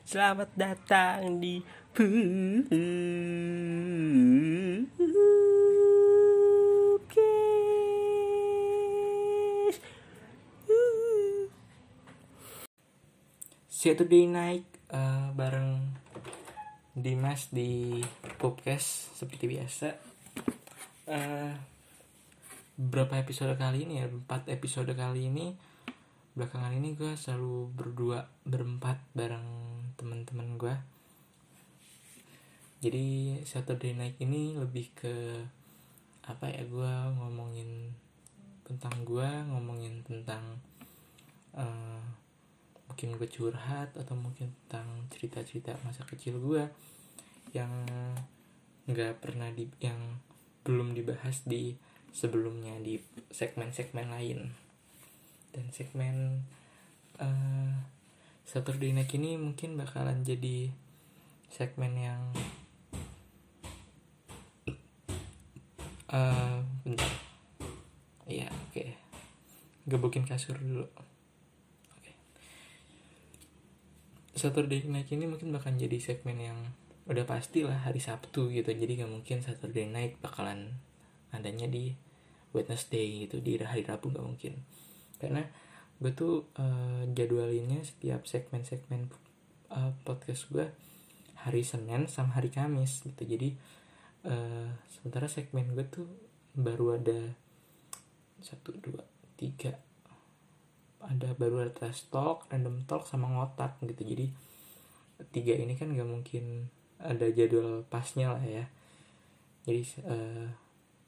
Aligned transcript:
Selamat 0.00 0.48
datang 0.56 1.36
di 1.44 1.60
Podcast. 1.92 2.72
Saturday 13.68 14.24
night 14.28 14.64
uh, 14.92 15.32
bareng 15.36 15.96
Dimas 16.96 17.52
di 17.52 18.00
podcast 18.40 19.16
seperti 19.16 19.52
biasa. 19.52 19.88
Uh, 21.08 21.52
berapa 22.76 23.20
episode 23.20 23.52
kali 23.56 23.84
ini 23.84 24.00
ya? 24.00 24.08
Empat 24.08 24.48
episode 24.48 24.92
kali 24.96 25.28
ini. 25.28 25.52
Belakangan 26.36 26.72
ini 26.76 26.96
gue 26.96 27.16
selalu 27.16 27.72
berdua 27.72 28.28
berempat 28.48 29.00
bareng 29.12 29.79
teman-teman 30.00 30.56
gue. 30.56 30.74
Jadi 32.80 33.36
Saturday 33.44 33.92
night 33.92 34.16
ini 34.24 34.56
lebih 34.56 34.88
ke 34.96 35.44
apa 36.24 36.48
ya 36.48 36.64
gue 36.64 36.92
ngomongin 37.20 37.92
tentang 38.64 39.04
gue 39.04 39.28
ngomongin 39.50 40.00
tentang 40.06 40.56
uh, 41.52 42.00
mungkin 42.88 43.18
gue 43.20 43.28
curhat 43.28 43.92
atau 43.98 44.16
mungkin 44.16 44.48
tentang 44.64 44.86
cerita-cerita 45.12 45.76
masa 45.84 46.08
kecil 46.08 46.40
gue 46.40 46.64
yang 47.52 47.70
nggak 48.88 49.20
pernah 49.20 49.50
di 49.52 49.68
yang 49.82 50.22
belum 50.64 50.94
dibahas 50.94 51.44
di 51.44 51.74
sebelumnya 52.10 52.78
di 52.82 52.98
segmen-segmen 53.30 54.06
lain 54.10 54.40
dan 55.50 55.66
segmen 55.74 56.46
uh, 57.18 57.74
Saturday 58.44 58.90
Night 58.90 59.12
ini 59.14 59.38
mungkin 59.40 59.78
bakalan 59.78 60.22
jadi 60.26 60.70
segmen 61.50 61.92
yang 61.98 62.22
uh, 66.10 66.62
bentar. 66.86 67.12
Iya 68.30 68.46
oke. 68.50 68.70
Okay. 68.70 68.88
gebukin 69.90 70.22
kasur 70.22 70.54
dulu. 70.54 70.86
Oke. 71.98 72.12
Saturday 74.38 74.86
Night 74.86 75.10
ini 75.10 75.26
mungkin 75.26 75.50
bakal 75.50 75.74
jadi 75.74 75.98
segmen 75.98 76.38
yang 76.38 76.58
udah 77.10 77.26
pasti 77.26 77.66
lah 77.66 77.90
hari 77.90 77.98
Sabtu 77.98 78.54
gitu. 78.54 78.70
Jadi 78.70 79.02
gak 79.02 79.10
mungkin 79.10 79.42
Saturday 79.42 79.90
Night 79.90 80.22
bakalan 80.22 80.78
adanya 81.34 81.66
di 81.66 81.98
Wednesday 82.54 83.26
gitu 83.26 83.42
di 83.42 83.58
hari 83.58 83.82
Rabu 83.82 84.14
gak 84.14 84.22
mungkin. 84.22 84.62
Karena 85.18 85.42
gue 86.00 86.12
tuh 86.16 86.48
uh, 86.56 87.04
jadwalinnya 87.12 87.84
setiap 87.84 88.24
segmen-segmen 88.24 89.12
uh, 89.68 89.92
podcast 90.08 90.48
gue 90.48 90.64
hari 91.44 91.60
Senin 91.60 92.08
sama 92.08 92.40
hari 92.40 92.48
Kamis 92.48 93.04
gitu. 93.04 93.20
Jadi 93.20 93.52
uh, 94.24 94.72
sementara 94.88 95.28
segmen 95.28 95.76
gue 95.76 95.84
tuh 95.84 96.08
baru 96.56 96.96
ada 96.96 97.36
satu 98.40 98.72
dua 98.80 99.04
tiga. 99.36 99.76
Ada 101.00 101.36
baru 101.36 101.68
ada 101.68 101.72
trash 101.72 102.08
talk 102.08 102.48
random 102.48 102.84
talk 102.88 103.04
sama 103.04 103.28
ngotak 103.28 103.76
gitu. 103.84 104.00
Jadi 104.04 104.26
tiga 105.36 105.52
ini 105.52 105.76
kan 105.76 105.92
gak 105.92 106.08
mungkin 106.08 106.72
ada 106.96 107.28
jadwal 107.28 107.84
pasnya 107.88 108.32
lah 108.32 108.44
ya. 108.44 108.64
Jadi 109.68 110.00
uh, 110.08 110.48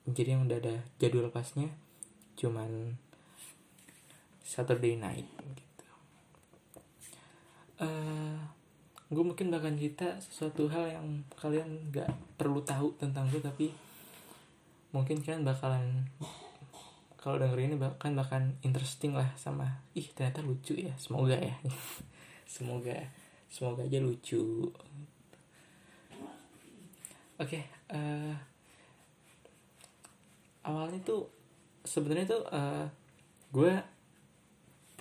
jadi 0.05 0.37
yang 0.37 0.45
udah 0.49 0.59
ada 0.61 0.77
jadwal 1.01 1.33
pasnya 1.33 1.73
cuman 2.37 2.97
Saturday 4.43 4.99
night 4.99 5.27
gitu. 5.55 5.87
Uh, 7.83 8.39
gue 9.13 9.25
mungkin 9.25 9.51
bahkan 9.51 9.75
cerita 9.75 10.19
sesuatu 10.23 10.69
hal 10.71 10.89
yang 10.89 11.07
kalian 11.35 11.91
gak 11.91 12.11
perlu 12.39 12.63
tahu 12.63 12.95
tentang 12.99 13.29
gue 13.29 13.43
tapi 13.43 13.69
mungkin 14.93 15.25
kalian 15.25 15.43
bakalan 15.43 16.05
kalau 17.23 17.39
denger 17.39 17.59
ini 17.65 17.77
bahkan 17.79 18.19
bahkan 18.19 18.59
interesting 18.67 19.15
lah 19.15 19.31
sama 19.39 19.81
ih 19.95 20.11
ternyata 20.11 20.43
lucu 20.43 20.75
ya 20.75 20.93
semoga 20.99 21.39
ya. 21.39 21.55
Semoga 22.53 22.93
semoga 23.49 23.81
aja 23.81 23.97
lucu. 23.97 24.69
Oke 27.41 27.57
okay, 27.57 27.63
uh, 27.89 28.37
awalnya 30.69 31.01
tuh 31.01 31.33
sebenarnya 31.81 32.29
tuh 32.29 32.45
uh, 32.53 32.85
gue 33.57 33.73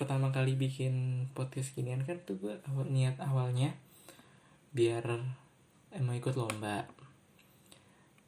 pertama 0.01 0.33
kali 0.33 0.57
bikin 0.57 1.29
podcast 1.37 1.77
ginian 1.77 2.01
kan 2.01 2.17
tuh 2.25 2.33
gue 2.41 2.57
awal 2.73 2.89
niat 2.89 3.21
awalnya 3.21 3.77
biar 4.73 5.05
emang 5.93 6.17
ikut 6.17 6.33
lomba. 6.33 6.89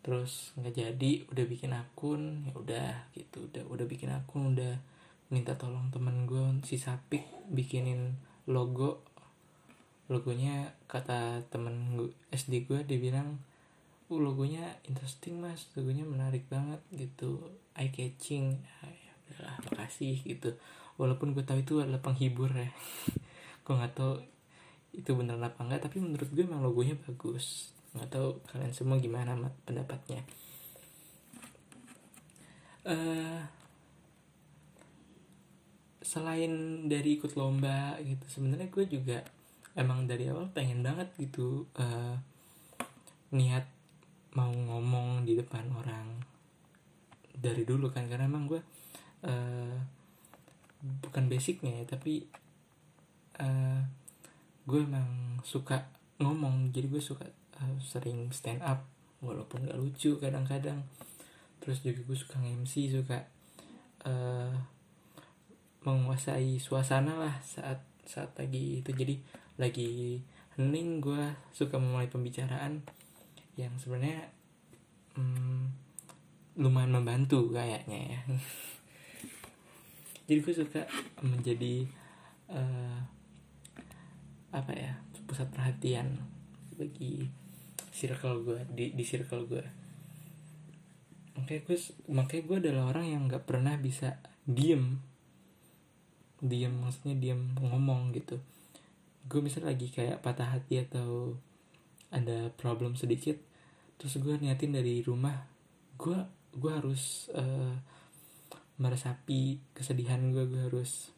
Terus 0.05 0.53
nggak 0.53 0.69
jadi 0.69 1.11
udah 1.33 1.45
bikin 1.49 1.73
akun 1.73 2.45
ya 2.45 2.53
udah 2.53 3.09
gitu 3.17 3.49
udah 3.49 3.65
udah 3.73 3.89
bikin 3.89 4.13
akun 4.13 4.53
udah 4.53 4.77
minta 5.33 5.57
tolong 5.57 5.89
temen 5.89 6.29
gue 6.29 6.61
si 6.61 6.77
Sapik 6.77 7.25
bikinin 7.49 8.21
logo. 8.45 9.01
Logonya 10.13 10.77
kata 10.85 11.41
temen 11.49 11.97
gue 11.97 12.13
SD 12.29 12.69
gue 12.69 12.85
dia 12.85 13.01
bilang 13.01 13.41
uh 14.13 14.19
logonya 14.21 14.77
interesting 14.85 15.41
mas. 15.41 15.73
Logonya 15.73 16.05
menarik 16.05 16.45
banget 16.53 16.85
gitu. 16.93 17.49
Eye 17.73 17.89
catching 17.89 18.61
ya, 18.61 18.93
ya 18.93 19.13
udahlah 19.25 19.57
makasih 19.73 20.21
gitu 20.21 20.53
walaupun 20.97 21.33
gue 21.33 21.43
tahu 21.45 21.59
itu 21.61 21.73
adalah 21.81 22.01
penghibur 22.01 22.51
ya. 22.53 22.69
Gue 23.63 23.79
nggak 23.79 23.95
tahu 23.95 24.19
itu 24.93 25.09
beneran 25.17 25.41
apa 25.41 25.65
enggak 25.65 25.89
tapi 25.89 25.97
menurut 25.97 26.29
gue 26.29 26.43
emang 26.45 26.61
logonya 26.61 26.99
bagus. 26.99 27.71
Nggak 27.97 28.09
tahu 28.11 28.27
kalian 28.51 28.73
semua 28.75 28.99
gimana 28.99 29.33
pendapatnya. 29.63 30.21
Uh, 32.83 33.39
selain 36.03 36.85
dari 36.91 37.15
ikut 37.15 37.39
lomba 37.39 37.95
gitu 38.03 38.27
sebenarnya 38.27 38.67
gue 38.67 38.85
juga 38.91 39.23
emang 39.79 40.03
dari 40.03 40.27
awal 40.27 40.51
pengen 40.51 40.83
banget 40.83 41.07
gitu 41.15 41.63
uh, 41.79 42.19
niat 43.31 43.65
mau 44.35 44.51
ngomong 44.51 45.23
di 45.23 45.39
depan 45.39 45.71
orang 45.73 46.21
dari 47.33 47.63
dulu 47.63 47.89
kan. 47.89 48.05
Karena 48.11 48.29
emang 48.29 48.45
gue 48.51 48.61
uh, 49.25 50.02
bukan 50.83 51.31
basicnya 51.31 51.79
ya 51.79 51.85
tapi 51.87 52.27
uh, 53.39 53.81
gue 54.67 54.79
emang 54.83 55.39
suka 55.43 55.87
ngomong. 56.19 56.71
Jadi 56.75 56.87
gue 56.91 57.03
suka 57.03 57.27
uh, 57.59 57.77
sering 57.79 58.31
stand 58.35 58.63
up 58.63 58.83
walaupun 59.23 59.67
gak 59.67 59.79
lucu 59.79 60.19
kadang-kadang. 60.19 60.83
Terus 61.63 61.79
juga 61.83 62.03
gue 62.03 62.17
suka 62.17 62.39
MC 62.39 62.91
suka 62.91 63.23
uh, 64.03 64.51
menguasai 65.83 66.59
suasana 66.59 67.15
lah 67.19 67.35
saat 67.43 67.83
saat 68.03 68.35
lagi 68.35 68.83
itu. 68.83 68.91
Jadi 68.91 69.15
lagi 69.55 70.19
hening 70.59 71.01
gue 71.01 71.33
suka 71.55 71.81
memulai 71.81 72.11
pembicaraan 72.11 72.85
yang 73.57 73.73
sebenarnya 73.77 74.33
hmm, 75.17 75.69
lumayan 76.57 76.93
membantu 76.93 77.49
kayaknya 77.53 78.17
ya 78.17 78.19
jadi 80.29 80.39
gue 80.39 80.53
suka 80.55 80.81
menjadi 81.23 81.87
uh, 82.51 82.97
apa 84.53 84.71
ya 84.75 84.93
pusat 85.25 85.49
perhatian 85.49 86.19
bagi 86.77 87.27
circle 87.93 88.43
gue 88.45 88.59
di 88.73 88.93
di 88.93 89.03
circle 89.05 89.45
gue 89.49 89.65
makanya 91.33 91.61
gue 91.65 91.77
makanya 92.13 92.43
gue 92.45 92.57
adalah 92.69 92.83
orang 92.93 93.05
yang 93.09 93.21
nggak 93.25 93.49
pernah 93.49 93.73
bisa 93.75 94.21
diem. 94.45 95.01
Diem 96.43 96.71
maksudnya 96.77 97.17
diem 97.17 97.57
ngomong 97.57 98.13
gitu. 98.13 98.37
Gue 99.25 99.41
misalnya 99.41 99.73
lagi 99.73 99.89
kayak 99.89 100.21
patah 100.21 100.53
hati 100.53 100.85
atau 100.85 101.33
ada 102.13 102.53
problem 102.53 102.93
sedikit 102.93 103.35
terus 103.97 104.21
gue 104.21 104.37
niatin 104.37 104.77
dari 104.77 105.01
rumah 105.01 105.49
gue 105.97 106.17
gue 106.53 106.71
harus 106.71 107.33
uh, 107.33 107.73
meresapi 108.81 109.61
kesedihan 109.77 110.19
gue 110.33 110.49
gue 110.49 110.61
harus 110.69 111.13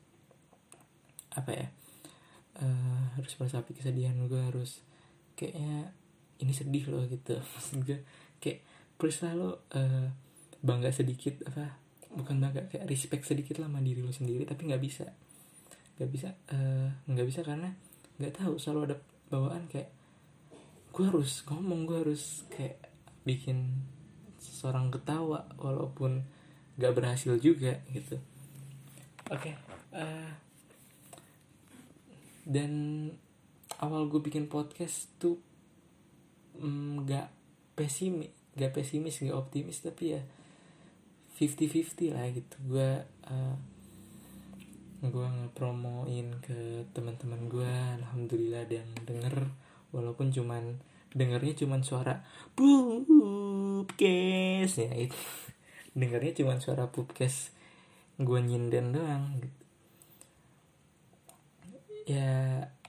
apa 1.35 1.51
ya 1.51 1.67
uh, 2.59 3.03
harus 3.19 3.31
meresapi 3.39 3.75
kesedihan 3.75 4.15
gue 4.27 4.41
harus 4.41 4.83
kayaknya 5.35 5.91
ini 6.39 6.51
sedih 6.51 6.91
loh 6.91 7.03
gitu. 7.07 7.39
Maksud 7.53 7.83
gue 7.83 7.99
kayak 8.39 8.63
please 8.99 9.23
lah 9.23 9.33
lo 9.35 9.49
uh, 9.75 10.07
bangga 10.63 10.91
sedikit 10.91 11.43
apa 11.47 11.79
bukan 12.15 12.39
bangga 12.39 12.71
kayak 12.71 12.87
respect 12.87 13.27
sedikit 13.27 13.59
lah 13.59 13.67
sama 13.67 13.83
diri 13.83 13.99
lo 13.99 14.11
sendiri 14.11 14.43
tapi 14.47 14.67
nggak 14.67 14.83
bisa. 14.83 15.07
Nggak 15.99 16.09
bisa 16.11 16.29
nggak 17.07 17.25
uh, 17.25 17.29
bisa 17.29 17.41
karena 17.43 17.71
nggak 18.19 18.35
tahu 18.35 18.55
selalu 18.59 18.91
ada 18.91 18.97
bawaan 19.27 19.67
kayak 19.67 19.91
gue 20.95 21.03
harus 21.03 21.43
ngomong 21.51 21.83
gue 21.83 21.97
harus 22.07 22.47
kayak 22.47 22.79
bikin 23.27 23.83
seseorang 24.39 24.87
ketawa 24.87 25.43
walaupun 25.59 26.23
gak 26.75 26.93
berhasil 26.95 27.35
juga 27.39 27.79
gitu. 27.91 28.19
Oke 29.31 29.51
okay, 29.51 29.55
uh, 29.95 30.31
dan 32.45 32.71
awal 33.81 34.05
gue 34.07 34.21
bikin 34.21 34.45
podcast 34.47 35.09
tuh 35.17 35.41
nggak 36.55 37.27
mm, 37.27 37.35
pesimis 37.75 38.31
nggak 38.55 38.71
pesimis 38.71 39.19
nggak 39.19 39.35
optimis 39.35 39.83
tapi 39.83 40.15
ya 40.15 40.21
50-50 41.35 42.15
lah 42.15 42.31
gitu. 42.31 42.55
Gue 42.63 43.03
uh, 43.27 43.55
gue 45.03 45.27
ngepromoin 45.27 46.39
ke 46.39 46.87
teman-teman 46.95 47.51
gue 47.51 47.67
alhamdulillah 47.99 48.63
ada 48.63 48.79
yang 48.79 48.91
denger. 49.03 49.51
Walaupun 49.91 50.31
cuman 50.31 50.79
dengernya 51.11 51.55
cuman 51.59 51.83
suara 51.83 52.23
pupkes 52.55 53.99
ya 54.79 54.91
itu 54.95 55.15
dengernya 55.95 56.43
cuman 56.43 56.59
suara 56.59 56.91
pupkes 56.91 57.55
gue 58.19 58.39
nyinden 58.43 58.91
doang 58.91 59.39
gitu. 59.39 59.61
Ya 62.05 62.29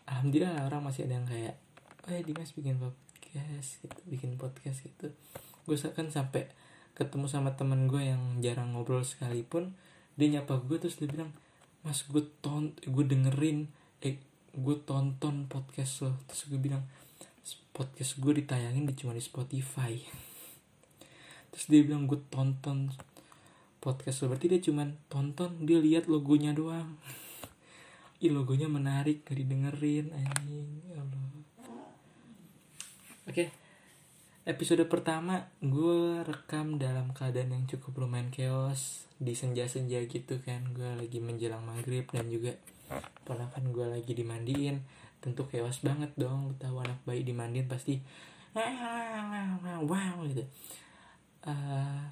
alhamdulillah 0.05 0.67
orang 0.67 0.91
masih 0.91 1.07
ada 1.07 1.19
yang 1.19 1.27
kayak 1.27 1.55
oh 2.07 2.11
ya 2.13 2.21
Dimas 2.23 2.53
bikin 2.53 2.77
podcast 2.83 3.69
gitu 3.83 3.99
bikin 4.11 4.35
podcast 4.37 4.83
gitu. 4.83 5.15
Gue 5.65 5.79
kan 5.79 6.11
sampai 6.11 6.51
ketemu 6.99 7.27
sama 7.31 7.55
temen 7.55 7.87
gue 7.87 8.03
yang 8.03 8.43
jarang 8.43 8.75
ngobrol 8.75 9.07
sekalipun 9.07 9.79
dia 10.19 10.33
nyapa 10.33 10.59
gue 10.65 10.81
terus 10.81 10.99
dia 10.99 11.07
bilang 11.07 11.31
mas 11.87 12.03
gue 12.09 12.25
ton 12.43 12.75
gue 12.83 13.05
dengerin 13.07 13.71
eh 14.03 14.19
gue 14.51 14.77
tonton 14.83 15.47
podcast 15.47 16.03
lo. 16.03 16.13
Terus 16.27 16.43
gue 16.51 16.59
bilang 16.59 16.83
podcast 17.71 18.19
gue 18.19 18.33
ditayangin 18.43 18.89
di 18.89 18.95
cuma 18.99 19.15
di 19.15 19.23
Spotify 19.23 19.95
terus 21.57 21.73
dia 21.73 21.81
bilang 21.81 22.05
gue 22.05 22.21
tonton 22.29 22.93
podcast 23.81 24.21
lo 24.21 24.37
berarti 24.37 24.53
dia 24.53 24.61
cuma 24.61 24.85
tonton 25.09 25.65
dia 25.65 25.81
lihat 25.81 26.05
logonya 26.05 26.53
doang. 26.53 27.01
Ih 28.25 28.29
logonya 28.29 28.69
menarik 28.69 29.25
gak 29.25 29.41
didengerin 29.41 30.13
anjing. 30.13 30.69
Ya 30.93 31.01
Oke. 31.01 31.17
Okay 33.33 33.49
episode 34.47 34.87
pertama 34.87 35.51
gue 35.59 36.23
rekam 36.23 36.79
dalam 36.79 37.11
keadaan 37.11 37.51
yang 37.51 37.67
cukup 37.67 38.07
lumayan 38.07 38.31
chaos 38.31 39.11
di 39.19 39.35
senja-senja 39.35 39.99
gitu 40.07 40.39
kan. 40.47 40.71
Gue 40.71 40.87
lagi 40.95 41.19
menjelang 41.19 41.67
maghrib 41.67 42.07
dan 42.15 42.31
juga 42.31 42.55
ponakan 43.27 43.75
gue 43.75 43.87
lagi 43.91 44.15
dimandiin. 44.15 44.87
Tentu 45.19 45.51
chaos 45.51 45.83
banget 45.83 46.15
dong. 46.15 46.47
Lu 46.47 46.55
tahu 46.63 46.79
anak 46.79 47.03
bayi 47.03 47.27
dimandiin 47.27 47.67
pasti 47.67 47.99
wow 49.85 50.25
gitu 50.25 50.41
uh, 51.47 52.05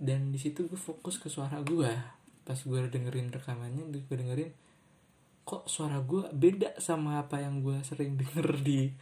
dan 0.00 0.32
di 0.32 0.38
situ 0.40 0.64
gue 0.64 0.80
fokus 0.80 1.20
ke 1.20 1.28
suara 1.28 1.60
gue 1.60 1.92
pas 2.44 2.56
gue 2.56 2.80
dengerin 2.88 3.28
rekamannya 3.32 3.84
gue 3.92 4.16
dengerin 4.16 4.52
kok 5.44 5.66
suara 5.66 5.98
gue 5.98 6.30
beda 6.30 6.78
sama 6.78 7.18
apa 7.18 7.42
yang 7.42 7.64
gue 7.64 7.82
sering 7.82 8.14
denger 8.14 8.62
di 8.62 8.94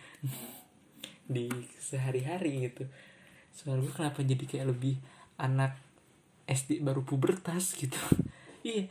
di 1.29 1.45
sehari-hari 1.77 2.73
gitu. 2.73 2.89
Suara 3.53 3.77
gue 3.85 3.93
kenapa 3.93 4.25
jadi 4.25 4.41
kayak 4.49 4.73
lebih 4.73 4.97
anak 5.37 5.77
SD 6.49 6.81
baru 6.81 7.05
pubertas 7.05 7.77
gitu? 7.77 7.99
Iya 8.59 8.91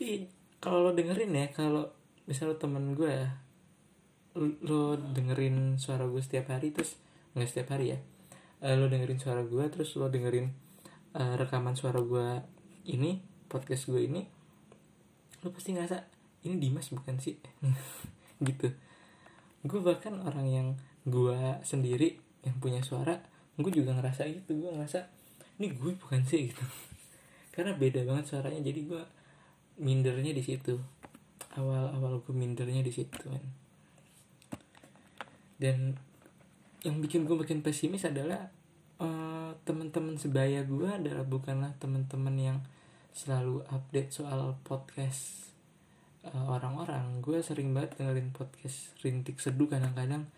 iya. 0.00 0.26
Kalau 0.64 0.80
lo 0.80 0.90
dengerin 0.96 1.36
ya 1.36 1.46
kalau 1.52 1.92
misalnya 2.24 2.56
temen 2.56 2.96
gue 2.96 3.14
lo 4.64 4.96
dengerin 4.96 5.76
suara 5.76 6.08
gue 6.08 6.18
setiap 6.24 6.50
hari 6.50 6.72
terus 6.72 6.96
nggak 7.36 7.46
setiap 7.52 7.76
hari 7.76 7.94
ya 7.94 7.98
uh, 8.62 8.74
lo 8.76 8.86
dengerin 8.86 9.18
suara 9.18 9.42
gue 9.42 9.64
terus 9.72 9.96
lo 9.96 10.06
dengerin 10.06 10.52
uh, 11.16 11.34
rekaman 11.40 11.74
suara 11.74 11.98
gue 11.98 12.42
ini 12.90 13.24
podcast 13.50 13.88
gue 13.90 14.04
ini 14.04 14.22
lo 15.42 15.48
pasti 15.50 15.74
ngerasa 15.74 15.98
ini 16.44 16.60
Dimas 16.60 16.92
bukan 16.92 17.16
sih? 17.16 17.40
Gitu. 18.48 18.68
Gue 19.64 19.80
bahkan 19.80 20.20
orang 20.20 20.46
yang 20.46 20.68
gue 21.08 21.38
sendiri 21.64 22.20
yang 22.44 22.56
punya 22.60 22.84
suara 22.84 23.16
gue 23.56 23.72
juga 23.72 23.96
ngerasa 23.96 24.28
gitu. 24.28 24.60
Gue 24.60 24.70
ngerasa 24.76 25.08
ini 25.56 25.72
gue 25.72 25.96
bukan 25.96 26.20
sih? 26.28 26.44
Gitu. 26.52 26.64
Karena 27.54 27.72
beda 27.72 28.04
banget 28.04 28.28
suaranya 28.28 28.60
jadi 28.60 28.80
gue 28.84 29.02
mindernya 29.80 30.36
di 30.36 30.44
situ. 30.44 30.76
Awal 31.56 31.96
awal 31.96 32.20
gue 32.20 32.34
mindernya 32.34 32.84
di 32.84 32.92
situ 32.92 33.24
kan 33.24 33.44
dan 35.58 35.96
yang 36.84 37.00
bikin 37.00 37.24
gue 37.24 37.32
makin 37.32 37.64
pesimis 37.64 38.04
adalah 38.04 38.52
uh, 39.00 39.56
teman-teman 39.64 40.20
sebaya 40.20 40.60
gue 40.68 40.84
adalah 40.84 41.24
bukanlah 41.24 41.72
teman-teman 41.80 42.36
yang 42.36 42.58
selalu 43.16 43.64
update 43.72 44.12
soal 44.12 44.60
podcast 44.68 45.48
uh, 46.28 46.52
orang-orang. 46.52 47.24
Gue 47.24 47.40
sering 47.40 47.72
banget 47.72 47.96
dengerin 47.96 48.36
podcast 48.36 48.92
rintik 49.00 49.40
seduh 49.40 49.66
kadang-kadang. 49.66 50.28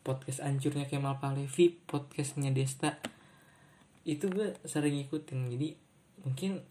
Podcast 0.00 0.40
ancurnya 0.40 0.88
Kemal 0.88 1.20
Palevi 1.20 1.76
podcastnya 1.84 2.48
Desta. 2.48 2.96
Itu 4.08 4.32
gue 4.32 4.56
sering 4.64 4.96
ikutin 5.04 5.52
jadi 5.52 5.76
mungkin 6.24 6.64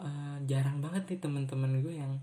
uh, 0.00 0.40
jarang 0.48 0.80
banget 0.80 1.04
nih 1.12 1.20
teman-teman 1.20 1.84
gue 1.84 1.94
yang 2.00 2.16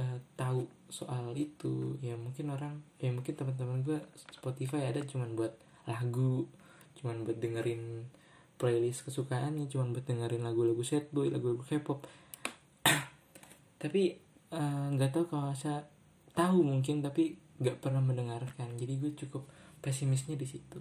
uh, 0.00 0.16
tahu 0.40 0.64
soal 0.92 1.32
itu. 1.34 1.96
Ya 2.04 2.14
mungkin 2.20 2.52
orang 2.52 2.84
ya 3.00 3.08
mungkin 3.08 3.32
teman-teman 3.32 3.80
gue 3.80 3.98
Spotify 4.28 4.92
ada 4.92 5.00
cuman 5.00 5.32
buat 5.32 5.56
lagu 5.88 6.46
cuman 7.00 7.24
buat 7.24 7.40
dengerin 7.40 8.06
playlist 8.60 9.08
kesukaannya 9.08 9.66
cuman 9.66 9.90
buat 9.90 10.06
dengerin 10.06 10.44
lagu-lagu 10.44 10.84
sad 10.84 11.08
boy 11.10 11.32
lagu-lagu 11.32 11.64
K-pop. 11.64 12.04
Tapi 13.82 14.02
eh, 14.52 14.86
nggak 14.92 15.10
uh, 15.10 15.14
tahu 15.16 15.24
kalau 15.32 15.56
saya 15.56 15.88
tahu 16.36 16.60
mungkin 16.60 17.00
tapi 17.00 17.40
nggak 17.58 17.80
pernah 17.80 18.04
mendengarkan. 18.04 18.76
Jadi 18.76 18.92
gue 19.00 19.12
cukup 19.16 19.48
pesimisnya 19.80 20.36
di 20.36 20.44
situ. 20.44 20.78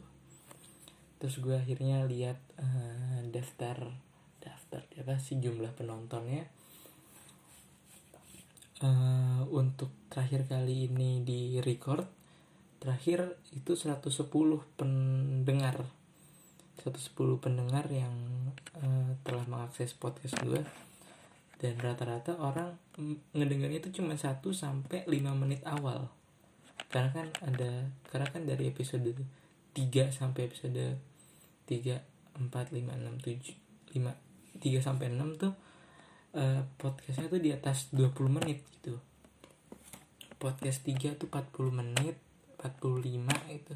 Terus 1.17 1.39
gue 1.39 1.55
akhirnya 1.55 2.03
lihat 2.05 2.37
uh, 2.59 3.23
daftar 3.31 3.77
daftar 4.41 4.81
apa 4.97 5.21
sih 5.21 5.37
jumlah 5.37 5.69
penontonnya 5.77 6.49
uh, 8.81 9.41
untuk 9.53 9.93
terakhir 10.09 10.49
kali 10.49 10.89
ini 10.89 11.21
di 11.21 11.61
record 11.61 12.05
terakhir 12.81 13.37
itu 13.53 13.77
110 13.77 14.09
pendengar. 14.73 15.85
110 16.81 17.13
pendengar 17.37 17.85
yang 17.93 18.13
uh, 18.81 19.13
telah 19.21 19.45
mengakses 19.45 19.93
podcast 19.93 20.33
gue 20.41 20.65
dan 21.61 21.77
rata-rata 21.77 22.41
orang 22.41 22.73
ngedengarnya 23.37 23.85
itu 23.85 24.01
cuma 24.01 24.17
1 24.17 24.41
sampai 24.49 25.05
5 25.05 25.13
menit 25.37 25.61
awal. 25.61 26.09
Karena 26.89 27.13
kan 27.13 27.27
ada 27.45 27.85
karena 28.09 28.27
kan 28.33 28.49
dari 28.49 28.65
episode 28.65 29.13
3 29.77 30.09
sampai 30.09 30.49
episode 30.49 30.97
3 31.69 32.01
4 32.41 32.49
5 32.49 32.49
6 32.49 33.29
7 33.93 33.93
5 33.93 34.57
3 34.57 34.81
sampai 34.81 35.13
6 35.13 35.37
tuh 35.37 35.53
uh, 36.35 36.63
podcastnya 36.79 37.27
tuh 37.27 37.41
di 37.43 37.51
atas 37.51 37.91
20 37.91 38.11
menit 38.31 38.63
gitu. 38.79 38.99
Podcast 40.39 40.87
3 40.87 41.19
tuh 41.19 41.27
40 41.29 41.71
menit 41.75 42.15
45 42.59 43.51
itu. 43.51 43.75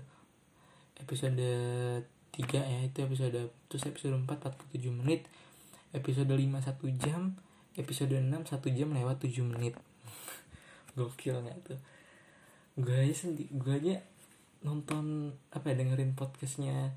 Episode 0.96 1.50
3 2.32 2.72
ya 2.72 2.80
itu 2.84 2.98
episode 3.04 3.52
terus 3.68 3.84
episode 3.88 4.16
4 4.16 4.28
47 4.28 4.92
menit. 4.92 5.28
Episode 5.96 6.32
5 6.32 6.40
1 6.40 7.04
jam 7.04 7.36
episode 7.76 8.16
6 8.16 8.24
1 8.24 8.78
jam 8.78 8.90
lewat 8.92 9.18
7 9.20 9.44
menit. 9.44 9.76
Gokil 10.98 11.44
gak 11.44 11.60
tuh? 11.68 11.80
Gue 12.76 13.08
aja 13.08 13.16
sendiri 13.28 13.52
gue 13.52 13.74
aja 13.76 13.96
nonton 14.64 15.36
apa 15.54 15.72
ya 15.72 15.76
dengerin 15.84 16.18
podcastnya 16.18 16.96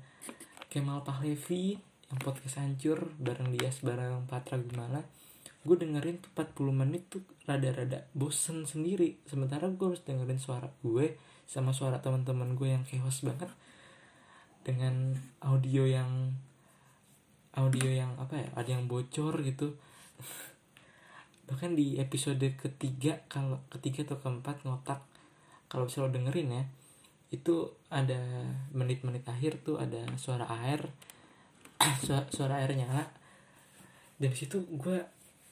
Kemal 0.71 1.05
Pahlevi 1.05 1.77
yang 2.09 2.19
podcast 2.19 2.57
hancur 2.57 3.13
bareng 3.21 3.53
dia 3.53 3.69
bareng 3.85 4.25
Patra 4.25 4.57
Gumala 4.57 5.05
gue 5.67 5.75
dengerin 5.75 6.23
tuh 6.23 6.31
40 6.35 6.71
menit 6.71 7.03
tuh 7.11 7.23
rada-rada 7.43 8.07
bosen 8.15 8.63
sendiri. 8.63 9.19
Sementara 9.27 9.67
gue 9.67 9.85
harus 9.85 10.03
dengerin 10.03 10.39
suara 10.39 10.71
gue 10.83 11.19
sama 11.49 11.75
suara 11.75 11.99
teman-teman 11.99 12.55
gue 12.55 12.69
yang 12.71 12.83
chaos 12.87 13.25
banget 13.25 13.51
dengan 14.63 15.17
audio 15.43 15.83
yang 15.87 16.35
audio 17.57 17.89
yang 17.89 18.13
apa 18.21 18.39
ya 18.39 18.47
ada 18.55 18.69
yang 18.71 18.87
bocor 18.87 19.43
gitu. 19.43 19.75
Bahkan 21.49 21.75
di 21.75 21.99
episode 21.99 22.45
ketiga 22.55 23.19
kalau 23.27 23.59
ketiga 23.73 24.05
atau 24.07 24.21
keempat 24.21 24.63
ngotak 24.63 25.01
kalau 25.69 25.85
bisa 25.85 26.01
lo 26.01 26.09
dengerin 26.09 26.49
ya 26.49 26.63
itu 27.29 27.69
ada 27.93 28.17
menit-menit 28.73 29.21
akhir 29.29 29.61
tuh 29.61 29.77
ada 29.77 30.01
suara 30.17 30.49
air 30.65 30.89
suara, 32.05 32.25
suara 32.33 32.57
air 32.57 32.73
nyala 32.73 33.05
dan 34.17 34.33
situ 34.33 34.65
gue 34.65 35.05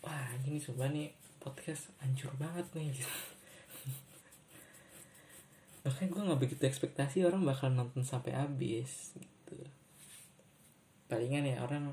wah 0.07 0.31
ini 0.47 0.55
coba 0.63 0.87
nih 0.87 1.11
podcast 1.43 1.91
hancur 1.99 2.31
banget 2.39 2.63
nih 2.79 2.95
gitu. 2.95 3.19
bahkan 5.83 6.07
gue 6.07 6.23
nggak 6.23 6.39
begitu 6.39 6.63
ekspektasi 6.63 7.27
orang 7.27 7.43
bakal 7.43 7.67
nonton 7.67 8.07
sampai 8.07 8.31
habis 8.31 9.11
gitu 9.19 9.59
palingan 11.11 11.43
ya 11.43 11.59
orang 11.59 11.91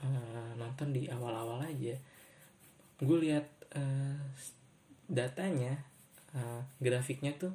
uh, 0.00 0.52
nonton 0.56 0.96
di 0.96 1.12
awal-awal 1.12 1.60
aja 1.60 1.92
gue 2.96 3.18
lihat 3.20 3.44
uh, 3.76 4.16
datanya 5.12 5.84
uh, 6.32 6.64
grafiknya 6.80 7.36
tuh 7.36 7.52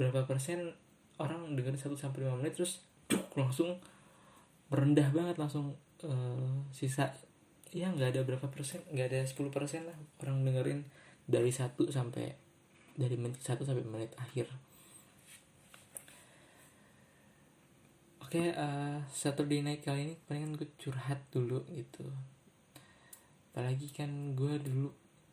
berapa 0.00 0.24
persen 0.24 0.72
orang 1.20 1.52
dengerin 1.52 1.76
1 1.76 2.00
sampai 2.00 2.24
5 2.24 2.40
menit 2.40 2.56
terus 2.56 2.80
cuk, 3.12 3.28
langsung 3.44 3.76
merendah 4.72 5.12
banget 5.12 5.36
langsung 5.36 5.76
uh, 6.00 6.64
sisa 6.72 7.12
ya 7.70 7.86
nggak 7.90 8.18
ada 8.18 8.20
berapa 8.26 8.46
persen 8.50 8.82
nggak 8.90 9.08
ada 9.14 9.20
10 9.22 9.54
persen 9.54 9.86
lah 9.86 9.94
orang 10.26 10.42
dengerin 10.42 10.80
dari 11.30 11.54
1 11.54 11.70
sampai 11.90 12.34
dari 12.98 13.14
menit 13.14 13.38
1 13.40 13.62
sampai 13.62 13.86
menit 13.86 14.12
akhir. 14.18 14.50
Oke 18.20 18.38
okay, 18.38 18.48
uh, 18.54 19.02
Saturday 19.10 19.62
night 19.62 19.82
kali 19.82 20.06
ini 20.06 20.14
palingan 20.26 20.54
gue 20.54 20.70
curhat 20.78 21.18
dulu 21.34 21.66
gitu. 21.74 22.06
Apalagi 23.50 23.90
kan 23.90 24.34
gue 24.38 24.54
dulu 24.58 24.90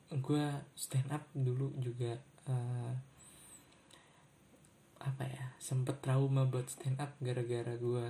gue 0.08 0.46
stand 0.74 1.10
up 1.12 1.27
dulu 1.36 1.74
juga 1.77 2.15
uh, 2.48 2.94
apa 5.03 5.24
ya 5.27 5.46
sempet 5.60 6.00
trauma 6.01 6.48
buat 6.48 6.65
stand 6.72 6.98
up 6.98 7.13
gara-gara 7.22 7.75
gue 7.75 8.08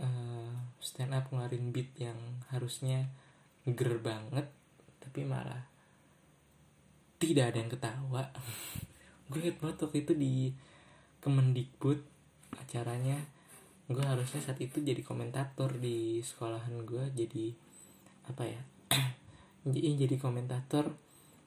uh, 0.00 0.52
stand 0.80 1.12
up 1.12 1.28
ngeluarin 1.28 1.74
beat 1.74 1.90
yang 1.98 2.16
harusnya 2.48 3.10
ger 3.62 3.94
banget 4.02 4.46
tapi 4.98 5.22
malah 5.22 5.62
tidak 7.22 7.54
ada 7.54 7.58
yang 7.62 7.70
ketawa. 7.70 8.24
Gue 9.30 9.38
inget 9.46 9.62
banget 9.62 9.76
waktu 9.86 9.98
itu 10.02 10.12
di 10.18 10.34
Kemendikbud 11.22 12.02
acaranya. 12.58 13.22
Gue 13.86 14.02
harusnya 14.02 14.42
saat 14.42 14.58
itu 14.58 14.82
jadi 14.82 14.98
komentator 15.06 15.78
di 15.78 16.18
sekolahan 16.18 16.82
gue 16.82 17.14
jadi 17.14 17.54
apa 18.26 18.44
ya? 18.46 18.62
Jadi 19.62 20.18
komentator 20.18 20.90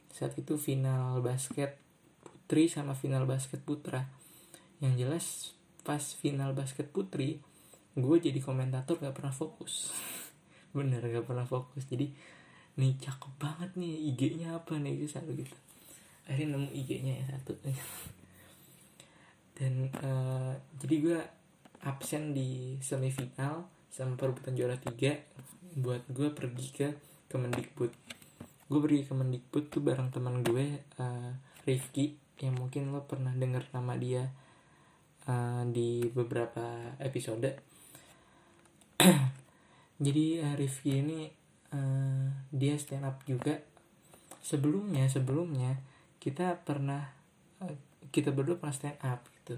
saat 0.08 0.32
itu 0.40 0.56
final 0.56 1.20
basket 1.20 1.76
putri 2.24 2.72
sama 2.72 2.96
final 2.96 3.28
basket 3.28 3.60
putra. 3.60 4.08
Yang 4.80 4.94
jelas 4.96 5.26
pas 5.86 6.02
final 6.02 6.58
basket 6.58 6.90
putri 6.90 7.44
gue 7.96 8.18
jadi 8.20 8.42
komentator 8.44 9.00
gak 9.00 9.16
pernah 9.16 9.32
fokus 9.32 9.94
bener 10.76 11.00
gak 11.00 11.24
pernah 11.24 11.48
fokus. 11.48 11.88
Jadi 11.88 12.12
nih 12.76 13.00
cakep 13.00 13.34
banget 13.40 13.72
nih 13.80 14.12
IG-nya 14.12 14.60
apa 14.60 14.76
nih 14.76 15.00
itu 15.00 15.08
satu 15.08 15.32
gitu. 15.32 15.56
Akhirnya 16.28 16.60
nemu 16.60 16.70
IG-nya 16.76 17.14
ya 17.24 17.26
satu. 17.32 17.56
Dan 19.56 19.88
uh, 20.04 20.52
jadi 20.84 20.96
gue 21.00 21.20
absen 21.88 22.36
di 22.36 22.76
semifinal 22.84 23.72
sama 23.88 24.20
perebutan 24.20 24.60
juara 24.60 24.76
tiga. 24.76 25.16
Buat 25.80 26.04
gue 26.12 26.36
pergi 26.36 26.68
ke 26.76 26.88
Kemendikbud. 27.32 27.92
Gue 28.68 28.80
pergi 28.84 29.08
ke 29.08 29.16
Kemendikbud 29.16 29.72
tuh 29.72 29.80
bareng 29.80 30.12
teman 30.12 30.44
gue 30.44 30.84
uh, 31.00 31.32
Rifki. 31.64 32.20
Yang 32.44 32.56
mungkin 32.60 32.92
lo 32.92 33.08
pernah 33.08 33.32
dengar 33.32 33.64
nama 33.72 33.96
dia 33.96 34.28
uh, 35.32 35.64
di 35.72 36.04
beberapa 36.12 36.96
episode 37.00 37.48
jadi 39.96 40.44
uh, 40.44 40.56
Rifki 40.60 41.00
ini 41.00 41.32
uh, 41.72 42.28
dia 42.52 42.76
stand 42.76 43.08
up 43.08 43.24
juga. 43.24 43.64
Sebelumnya 44.44 45.08
sebelumnya 45.08 45.80
kita 46.20 46.62
pernah 46.68 47.16
uh, 47.64 47.76
kita 48.12 48.36
berdua 48.36 48.60
pernah 48.60 48.76
stand 48.76 49.00
up 49.00 49.24
gitu. 49.42 49.56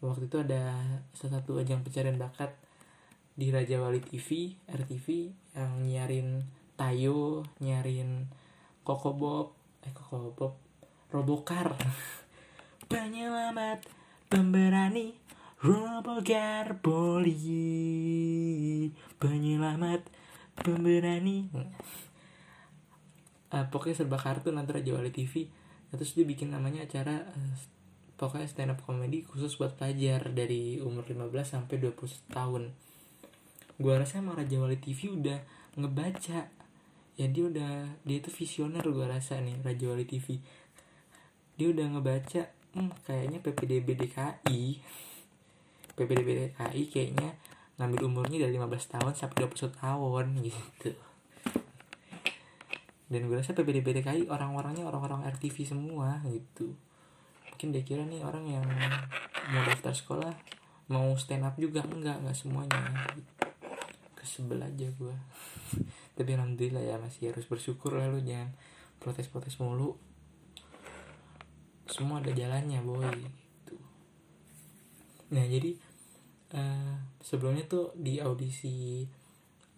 Waktu 0.00 0.28
itu 0.28 0.36
ada 0.40 0.76
salah 1.16 1.40
satu 1.40 1.60
ajang 1.60 1.84
pencarian 1.84 2.16
bakat 2.20 2.52
di 3.36 3.52
Raja 3.52 3.76
Wali 3.80 4.00
TV 4.00 4.56
RTV 4.64 5.06
yang 5.56 5.84
nyiarin 5.84 6.40
Tayo 6.76 7.40
nyiarin 7.60 8.28
Koko 8.84 9.16
Bob 9.16 9.56
eh 9.80 9.92
Koko 9.96 10.32
Bob 10.36 10.60
Robokar 11.08 11.72
penyelamat 12.92 13.84
pemberani 14.28 15.16
Robokar 15.56 16.84
Poli 16.84 17.32
penyelamat 19.16 20.04
pemberani. 20.52 21.48
Uh, 23.48 23.64
pokoknya 23.72 24.04
serba 24.04 24.20
kartun 24.20 24.60
antara 24.60 24.84
Jawa 24.84 25.00
TV 25.08 25.48
terus 25.96 26.12
dia 26.12 26.28
bikin 26.28 26.52
namanya 26.52 26.84
acara 26.84 27.24
uh, 27.24 27.56
pokoknya 28.20 28.44
stand 28.52 28.76
up 28.76 28.84
comedy 28.84 29.24
khusus 29.24 29.56
buat 29.56 29.80
pelajar 29.80 30.28
dari 30.28 30.76
umur 30.84 31.08
15 31.08 31.32
sampai 31.40 31.80
20 31.80 32.36
tahun. 32.36 32.76
Gua 33.80 33.96
rasa 33.96 34.20
emang 34.20 34.36
Raja 34.36 34.60
Wali 34.60 34.76
TV 34.76 35.08
udah 35.08 35.40
ngebaca. 35.80 36.52
Ya 37.16 37.26
dia 37.32 37.44
udah 37.48 37.96
dia 38.04 38.16
itu 38.20 38.28
visioner 38.28 38.84
gua 38.92 39.08
rasa 39.08 39.40
nih 39.40 39.56
Raja 39.64 39.88
Wali 39.88 40.04
TV 40.04 40.36
dia 41.56 41.72
udah 41.72 41.86
ngebaca 41.96 42.52
hmm, 42.76 42.92
kayaknya 43.08 43.40
PPDB 43.40 43.96
DKI 43.96 44.62
PPDB 45.96 46.52
DKI 46.52 46.82
kayaknya 46.92 47.34
ngambil 47.76 48.08
umurnya 48.08 48.48
dari 48.48 48.56
15 48.56 48.92
tahun 48.96 49.12
sampai 49.16 49.48
21 49.48 49.80
tahun 49.80 50.26
gitu. 50.48 50.90
Dan 53.06 53.30
gue 53.30 53.36
rasa 53.38 53.54
PPDB 53.54 54.02
DKI 54.02 54.22
orang-orangnya 54.28 54.84
orang-orang 54.84 55.24
RTV 55.30 55.66
semua 55.66 56.20
gitu. 56.28 56.74
Mungkin 57.50 57.72
dia 57.72 57.82
kira 57.82 58.04
nih 58.04 58.20
orang 58.20 58.44
yang 58.44 58.64
mau 59.48 59.62
daftar 59.64 59.94
sekolah 59.96 60.32
mau 60.86 61.16
stand 61.18 61.42
up 61.42 61.58
juga 61.58 61.82
enggak 61.82 62.22
enggak 62.22 62.36
semuanya 62.36 62.78
gitu. 63.10 63.46
kesebel 64.14 64.62
aja 64.62 64.86
gue 64.86 65.16
tapi 66.16 66.34
alhamdulillah 66.34 66.82
ya 66.82 66.96
masih 66.98 67.34
harus 67.34 67.46
bersyukur 67.46 67.94
lah 67.94 68.06
lu 68.06 68.22
jangan 68.22 68.54
protes-protes 69.02 69.58
mulu. 69.60 69.94
Semua 71.86 72.18
ada 72.18 72.32
jalannya 72.34 72.82
boy 72.82 73.06
gitu. 73.06 73.76
Nah 75.30 75.44
jadi 75.46 75.78
uh, 76.54 76.94
sebelumnya 77.18 77.66
tuh 77.66 77.90
di 77.96 78.22
audisi 78.22 79.02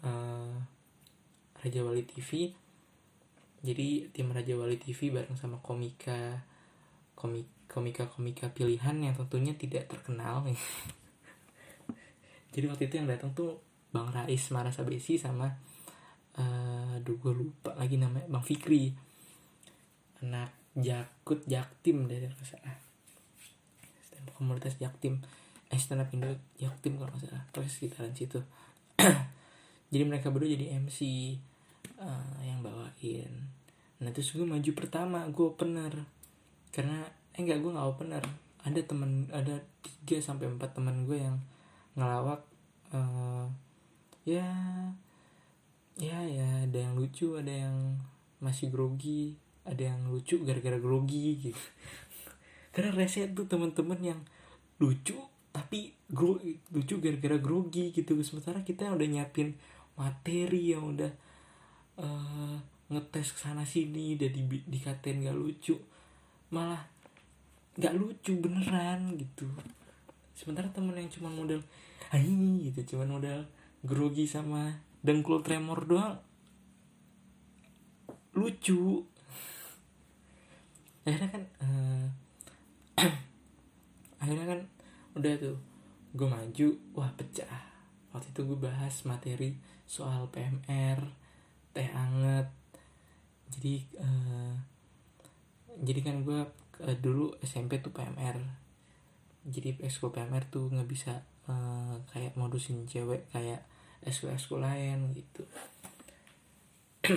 uh, 0.05 0.53
Raja 1.63 1.81
Wali 1.81 2.05
TV 2.05 2.53
jadi 3.59 4.07
tim 4.15 4.31
Raja 4.31 4.55
Wali 4.55 4.79
TV 4.79 5.11
bareng 5.11 5.35
sama 5.35 5.59
komika 5.59 6.47
komik 7.19 7.51
komika 7.67 8.07
komika 8.07 8.47
pilihan 8.55 8.95
yang 9.03 9.19
tentunya 9.19 9.51
tidak 9.59 9.91
terkenal. 9.91 10.47
Jadi 12.55 12.65
waktu 12.71 12.87
itu 12.89 12.95
yang 13.03 13.11
datang 13.11 13.35
tuh 13.35 13.59
Bang 13.91 14.15
Rais 14.15 14.41
Marasabesi 14.55 15.19
sama 15.19 15.51
uh, 16.39 16.97
aduh 16.97 17.19
gue 17.19 17.35
lupa 17.35 17.75
lagi 17.75 17.99
namanya 17.99 18.31
Bang 18.31 18.47
Fikri. 18.47 18.95
Anak 20.23 20.55
Jakut 20.79 21.43
Jaktim 21.51 22.07
dari 22.07 22.31
up 22.31 22.39
komunitas 24.39 24.79
Jaktim 24.79 25.19
eh 25.69 25.81
stand 25.81 26.01
up 26.01 26.11
Indo 26.13 26.33
Jaktim 26.57 26.97
kalau 26.97 27.13
nggak 27.13 27.29
salah. 27.29 27.45
Terus 27.53 27.71
sekitaran 27.73 28.13
situ. 28.17 28.41
Jadi 29.93 30.05
mereka 30.05 30.29
berdua 30.29 30.53
jadi 30.53 30.77
MC 30.77 31.01
uh, 31.97 32.05
eh, 32.05 32.53
yang 32.53 32.61
bawain. 32.61 33.33
Nah 34.05 34.11
terus 34.13 34.37
gue 34.37 34.45
maju 34.45 34.71
pertama 34.77 35.25
gue 35.33 35.45
opener. 35.49 36.05
Karena 36.69 37.09
eh 37.33 37.41
enggak 37.41 37.65
gue 37.65 37.73
nggak 37.73 37.89
opener. 37.89 38.25
Ada 38.69 38.85
temen 38.85 39.33
ada 39.33 39.65
tiga 39.81 40.21
sampai 40.21 40.53
empat 40.53 40.77
teman 40.77 41.09
gue 41.09 41.25
yang 41.25 41.41
ngelawak 41.97 42.45
uh, 42.93 43.49
ya 44.29 44.45
ya 45.97 46.21
ya 46.21 46.69
ada 46.69 46.79
yang 46.79 46.95
lucu 46.95 47.35
ada 47.35 47.51
yang 47.51 47.97
masih 48.39 48.71
grogi 48.71 49.35
ada 49.67 49.89
yang 49.89 50.13
lucu 50.13 50.41
gara-gara 50.45 50.77
grogi 50.77 51.49
gitu. 51.49 51.61
Karena 52.77 52.93
reset 52.93 53.33
tuh 53.33 53.49
teman-teman 53.49 54.01
yang 54.05 54.21
lucu 54.79 55.17
tapi 55.59 55.91
gro 56.07 56.39
lucu 56.71 57.03
gara-gara 57.03 57.35
grogi 57.43 57.91
gitu. 57.91 58.15
Sementara 58.23 58.63
kita 58.63 58.95
udah 58.95 59.09
nyiapin 59.11 59.59
materi 59.99 60.71
yang 60.71 60.95
udah 60.95 61.11
uh, 61.99 62.55
ngetes 62.95 63.35
ke 63.35 63.39
sana 63.43 63.67
sini 63.67 64.15
udah 64.15 64.31
di 64.31 64.47
dikatain 64.71 65.27
gak 65.27 65.35
lucu 65.35 65.75
malah 66.55 66.87
gak 67.75 67.99
lucu 67.99 68.39
beneran 68.39 69.19
gitu. 69.19 69.51
Sementara 70.39 70.71
temen 70.71 70.95
yang 70.95 71.11
cuma 71.11 71.27
model 71.27 71.67
hai 72.15 72.71
gitu 72.71 72.95
cuma 72.95 73.19
model 73.19 73.43
grogi 73.83 74.31
sama 74.31 74.79
dengkul 75.03 75.43
tremor 75.43 75.91
doang 75.91 76.23
lucu. 78.39 79.03
Akhirnya 81.03 81.29
kan 81.35 81.43
uh, 81.59 82.07
akhirnya 84.23 84.47
kan 84.47 84.61
udah 85.19 85.35
tuh 85.37 85.59
gue 86.15 86.29
maju 86.29 86.69
wah 86.95 87.11
pecah. 87.19 87.67
Waktu 88.15 88.33
itu 88.33 88.41
gue 88.47 88.59
bahas 88.59 88.95
materi 89.05 89.59
soal 89.85 90.31
PMR 90.31 91.03
teh 91.77 91.89
anget. 91.93 92.49
Jadi 93.53 93.75
uh, 94.01 94.55
jadi 95.83 96.01
kan 96.07 96.23
gue 96.23 96.41
uh, 96.87 96.97
dulu 97.03 97.35
SMP 97.43 97.83
tuh 97.83 97.91
PMR 97.91 98.69
jadi 99.49 99.81
ekskul 99.81 100.13
PMR 100.13 100.45
tuh 100.53 100.69
nggak 100.69 100.89
bisa 100.89 101.25
uh, 101.49 101.97
kayak 102.13 102.37
modusin 102.37 102.85
cewek 102.85 103.25
kayak 103.33 103.65
ekskul 104.05 104.29
ekskul 104.29 104.61
lain 104.61 105.17
gitu. 105.17 105.49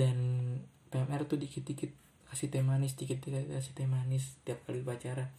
Dan 0.00 0.18
PMR 0.90 1.28
tuh 1.30 1.38
dikit-dikit 1.38 1.94
kasih 2.26 2.50
teh 2.50 2.66
manis 2.66 2.98
dikit 2.98 3.22
dikit 3.22 3.46
kasih 3.46 3.72
teh 3.78 3.86
manis 3.86 4.34
tiap 4.42 4.58
kali 4.66 4.82
pacaran 4.82 5.30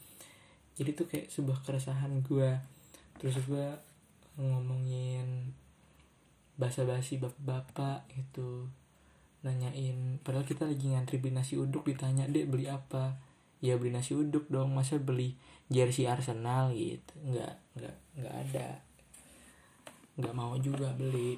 jadi 0.75 0.91
tuh 0.95 1.07
kayak 1.07 1.31
sebuah 1.31 1.63
keresahan 1.63 2.23
gue 2.23 2.51
terus 3.19 3.39
gue 3.47 3.67
ngomongin 4.35 5.55
basa-basi 6.55 7.19
bapak-bapak 7.19 8.07
itu 8.15 8.67
nanyain 9.45 10.17
padahal 10.25 10.47
kita 10.47 10.65
lagi 10.65 10.89
ngantri 10.89 11.21
beli 11.21 11.37
nasi 11.37 11.53
uduk 11.59 11.85
ditanya 11.85 12.25
dek 12.25 12.49
beli 12.49 12.65
apa? 12.65 13.21
Ya 13.61 13.77
beli 13.77 13.93
nasi 13.93 14.17
uduk 14.17 14.49
dong. 14.49 14.73
Masa 14.73 14.97
beli 14.97 15.37
jersey 15.69 16.09
Arsenal? 16.09 16.73
Gitu. 16.73 17.13
Nggak 17.21 17.53
nggak 17.77 17.95
nggak 18.17 18.35
ada. 18.49 18.67
Nggak 20.17 20.33
mau 20.33 20.57
juga 20.57 20.89
beli. 20.97 21.37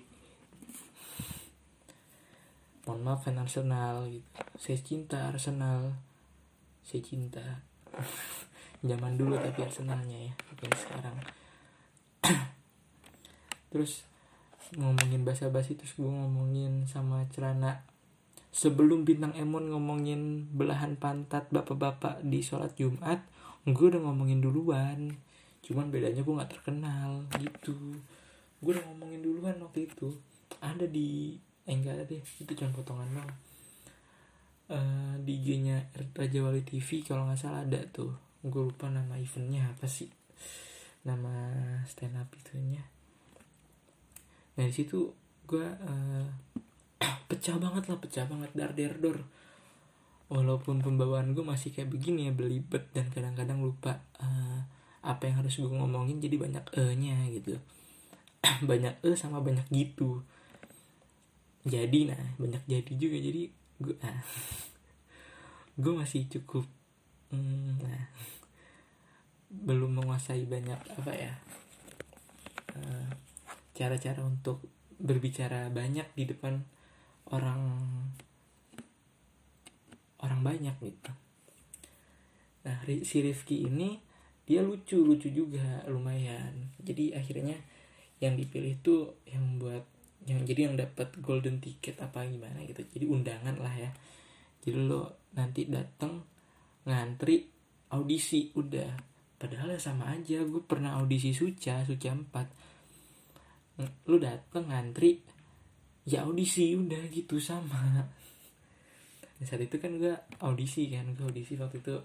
Mohon 2.87 3.01
maaf 3.03 3.27
fan 3.27 3.35
Arsenal 3.35 4.07
gitu. 4.07 4.27
Saya 4.55 4.79
cinta 4.79 5.17
Arsenal. 5.27 5.91
Saya 6.87 7.03
cinta 7.03 7.43
zaman 8.83 9.13
dulu 9.17 9.37
tapi 9.37 9.65
Arsenalnya 9.65 10.29
ya 10.29 10.33
bukan 10.53 10.71
sekarang. 10.77 11.17
Terus 13.73 14.05
ngomongin 14.75 15.23
bahasa 15.23 15.47
basi 15.47 15.79
terus 15.79 15.95
gue 15.95 16.11
ngomongin 16.11 16.83
sama 16.89 17.23
celana. 17.31 17.87
Sebelum 18.51 19.07
bintang 19.07 19.31
Emon 19.37 19.71
ngomongin 19.71 20.49
belahan 20.51 20.99
pantat 20.99 21.47
bapak-bapak 21.53 22.19
di 22.25 22.43
sholat 22.43 22.75
Jumat 22.75 23.23
gue 23.63 23.85
udah 23.87 24.01
ngomongin 24.03 24.43
duluan. 24.43 25.15
Cuman 25.63 25.87
bedanya 25.87 26.19
gue 26.19 26.33
nggak 26.35 26.51
terkenal 26.51 27.27
gitu. 27.39 27.75
Gue 28.59 28.71
udah 28.75 28.83
ngomongin 28.91 29.23
duluan 29.23 29.55
waktu 29.63 29.87
itu. 29.87 30.11
Ada 30.59 30.83
di 30.89 31.39
eh 31.67 31.75
enggak 31.75 31.99
ada 31.99 32.03
deh 32.07 32.23
itu 32.23 32.51
cuma 32.55 32.71
potongan 32.71 33.11
dong 33.11 33.31
uh, 34.71 35.15
di 35.19 35.35
IG-nya 35.35 35.91
Raja 36.15 36.39
Wali 36.39 36.63
TV 36.63 37.03
kalau 37.03 37.27
nggak 37.27 37.39
salah 37.43 37.67
ada 37.67 37.83
tuh 37.91 38.15
gue 38.49 38.63
lupa 38.73 38.87
nama 38.91 39.19
eventnya 39.19 39.71
apa 39.71 39.85
sih. 39.87 40.09
Nama 41.03 41.33
stand 41.87 42.19
up 42.19 42.29
itunya. 42.35 42.83
Nah 44.57 44.65
di 44.65 44.73
situ 44.73 45.13
gue 45.47 45.63
uh, 45.63 46.27
pecah 47.29 47.55
banget 47.61 47.87
lah 47.87 47.97
pecah 48.01 48.25
banget 48.27 48.51
dar 48.57 48.71
der 48.73 48.97
dor. 48.97 49.19
Walaupun 50.27 50.83
pembawaan 50.83 51.31
gue 51.31 51.45
masih 51.45 51.71
kayak 51.71 51.87
begini 51.87 52.27
ya 52.27 52.33
belibet 52.35 52.91
dan 52.91 53.07
kadang-kadang 53.07 53.63
lupa 53.63 54.03
uh, 54.19 54.59
apa 55.05 55.23
yang 55.29 55.39
harus 55.39 55.55
gue 55.55 55.71
ngomongin 55.71 56.19
jadi 56.19 56.35
banyak 56.35 56.65
e 56.75 56.83
nya 56.99 57.15
gitu. 57.31 57.55
Banyak 58.69 59.03
e 59.03 59.15
sama 59.15 59.39
banyak 59.39 59.67
gitu. 59.71 60.23
Jadi 61.63 62.11
nah 62.11 62.23
banyak 62.39 62.63
jadi 62.67 62.91
juga 62.95 63.17
jadi 63.19 63.43
gue 63.77 63.95
ah, 64.01 64.19
gue 65.81 65.93
masih 65.93 66.25
cukup 66.25 66.65
hmm, 67.29 67.77
nah 67.85 68.03
belum 69.47 70.03
menguasai 70.03 70.43
banyak 70.43 70.79
apa 70.99 71.11
ya 71.15 71.33
uh, 72.75 73.07
cara-cara 73.71 74.19
untuk 74.25 74.65
berbicara 74.97 75.69
banyak 75.69 76.09
di 76.17 76.25
depan 76.25 76.57
orang 77.29 77.61
orang 80.17 80.41
banyak 80.41 80.75
gitu. 80.81 81.11
Nah 82.65 82.77
si 82.83 83.17
Rifki 83.21 83.69
ini 83.69 84.01
dia 84.47 84.65
lucu 84.65 85.03
lucu 85.03 85.29
juga 85.29 85.85
lumayan. 85.85 86.73
Jadi 86.81 87.13
akhirnya 87.13 87.55
yang 88.17 88.33
dipilih 88.33 88.81
tuh 88.81 89.21
yang 89.29 89.61
buat 89.61 89.85
yang 90.25 90.43
jadi 90.43 90.71
yang 90.71 90.75
dapat 90.75 91.13
golden 91.21 91.61
ticket 91.61 92.01
apa 92.01 92.25
gimana 92.25 92.65
gitu. 92.65 92.81
Jadi 92.81 93.05
undangan 93.05 93.55
lah 93.61 93.75
ya. 93.77 93.91
Jadi 94.65 94.77
lo 94.81 95.29
nanti 95.37 95.69
datang 95.69 96.25
ngantri 96.89 97.45
audisi 97.93 98.51
udah 98.57 99.16
padahal 99.37 99.73
ya 99.73 99.79
sama 99.81 100.09
aja 100.13 100.41
gue 100.41 100.61
pernah 100.65 100.97
audisi 100.97 101.33
suca 101.33 101.85
suca 101.85 102.09
4 102.09 103.85
lu 104.09 104.17
dateng 104.17 104.73
ngantri 104.73 105.21
ya 106.07 106.23
audisi 106.23 106.71
udah 106.73 107.11
gitu 107.11 107.37
sama. 107.37 108.07
Nah, 109.37 109.45
saat 109.45 109.61
itu 109.61 109.77
kan 109.77 109.99
gue 109.99 110.15
audisi 110.41 110.89
kan 110.89 111.05
gue 111.13 111.27
audisi 111.27 111.59
waktu 111.59 111.83
itu 111.83 111.99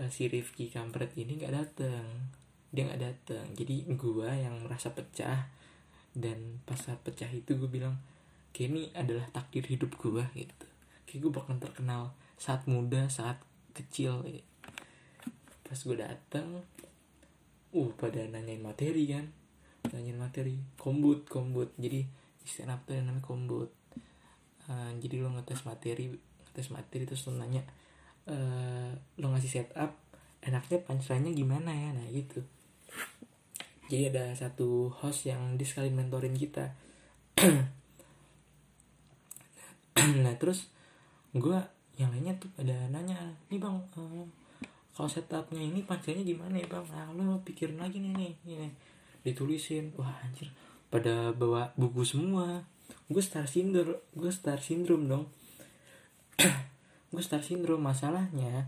uh, 0.00 0.08
si 0.10 0.26
Rifki 0.26 0.72
kampret 0.72 1.12
ini 1.20 1.38
nggak 1.38 1.52
dateng. 1.54 2.32
Dia 2.74 2.90
nggak 2.90 3.02
dateng. 3.04 3.46
Jadi 3.54 3.86
gue 3.92 4.28
yang 4.32 4.64
merasa 4.64 4.90
pecah. 4.90 5.46
Dan 6.14 6.62
pas 6.64 6.78
saat 6.80 6.98
pecah 7.04 7.28
itu 7.28 7.54
gue 7.54 7.70
bilang 7.70 8.00
kayak 8.56 8.70
ini 8.72 8.82
adalah 8.96 9.28
takdir 9.30 9.62
hidup 9.68 9.94
gue 10.00 10.24
gitu. 10.34 10.66
Kayak 11.06 11.20
gue 11.28 11.32
bakal 11.34 11.54
terkenal 11.60 12.16
saat 12.40 12.66
muda 12.66 13.06
saat 13.12 13.38
kecil 13.76 14.24
gitu. 14.26 14.53
Pas 15.74 15.82
gue 15.90 15.98
dateng 15.98 16.62
uh 17.74 17.90
pada 17.98 18.22
nanyain 18.30 18.62
materi 18.62 19.10
kan. 19.10 19.26
Nanyain 19.90 20.14
materi 20.14 20.54
kombut 20.78 21.26
kombut. 21.26 21.74
Jadi 21.74 22.06
di 22.38 22.46
stand 22.46 22.70
up 22.70 22.86
tuh 22.86 22.94
yang 22.94 23.10
namanya 23.10 23.26
kombut? 23.26 23.74
Uh, 24.70 24.94
jadi 25.02 25.26
lo 25.26 25.34
ngetes 25.34 25.66
materi 25.66 26.14
ngetes 26.14 26.70
materi 26.70 27.10
terus 27.10 27.26
lo 27.26 27.34
nanya 27.34 27.66
uh, 28.30 28.94
lo 29.18 29.26
ngasih 29.34 29.50
setup 29.50 29.98
enaknya 30.46 30.78
punchline 30.86 31.34
gimana 31.34 31.74
ya? 31.74 31.90
Nah 31.90 32.06
gitu. 32.14 32.46
Jadi 33.90 34.14
ada 34.14 34.30
satu 34.38 34.94
host 34.94 35.26
yang 35.26 35.58
dia 35.58 35.90
mentorin 35.90 36.38
kita. 36.38 36.70
Nah 40.04 40.36
terus 40.36 40.68
gue 41.32 41.58
yang 41.96 42.12
lainnya 42.12 42.36
tuh 42.36 42.50
ada 42.60 42.76
nanya 42.92 43.16
nih 43.48 43.56
bang 43.56 43.78
uh, 43.96 44.26
kalau 44.94 45.10
setupnya 45.10 45.58
ini 45.58 45.82
pancanya 45.82 46.22
gimana 46.22 46.54
ya 46.54 46.70
bang? 46.70 46.86
Nah 46.86 47.10
lo 47.10 47.42
pikirin 47.42 47.82
lagi 47.82 47.98
nih 47.98 48.14
nih, 48.14 48.32
nih 48.46 48.72
ditulisin. 49.26 49.90
Wah 49.98 50.14
anjir. 50.22 50.54
Pada 50.86 51.34
bawa 51.34 51.74
buku 51.74 52.06
semua. 52.06 52.62
Gue 53.10 53.20
star 53.20 53.50
syndrome 53.50 53.98
gue 54.14 54.30
star 54.30 54.62
syndrome 54.62 55.10
dong. 55.10 55.26
Gue 57.14 57.22
star 57.22 57.46
syndrome 57.46 57.78
masalahnya 57.78 58.66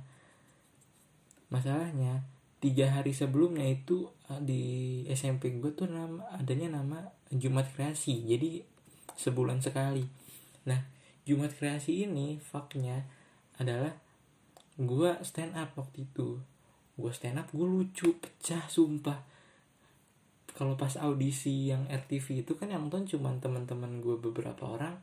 masalahnya 1.51 2.23
tiga 2.63 2.91
hari 2.91 3.11
sebelumnya 3.11 3.67
itu 3.67 4.11
di 4.43 5.03
SMP 5.11 5.55
gue 5.59 5.75
tuh 5.75 5.91
nama 5.91 6.27
adanya 6.35 6.79
nama 6.79 7.11
Jumat 7.31 7.71
Kreasi. 7.75 8.23
Jadi 8.27 8.63
sebulan 9.19 9.63
sekali. 9.63 10.07
Nah 10.67 10.79
Jumat 11.27 11.55
Kreasi 11.59 12.07
ini 12.07 12.39
faknya 12.39 13.03
adalah 13.59 13.95
gue 14.77 15.11
stand 15.25 15.57
up 15.57 15.73
waktu 15.77 16.05
itu. 16.05 16.41
Gue 16.97 17.13
stand 17.13 17.41
up 17.41 17.49
gue 17.53 17.65
lucu 17.65 18.17
pecah 18.17 18.69
sumpah. 18.69 19.21
Kalau 20.57 20.73
pas 20.77 20.97
audisi 21.01 21.69
yang 21.69 21.85
RTV 21.89 22.45
itu 22.45 22.57
kan 22.57 22.73
yang 22.73 22.89
nonton 22.89 23.05
cuma 23.05 23.29
teman-teman 23.37 24.01
gue 24.01 24.17
beberapa 24.17 24.65
orang 24.65 24.97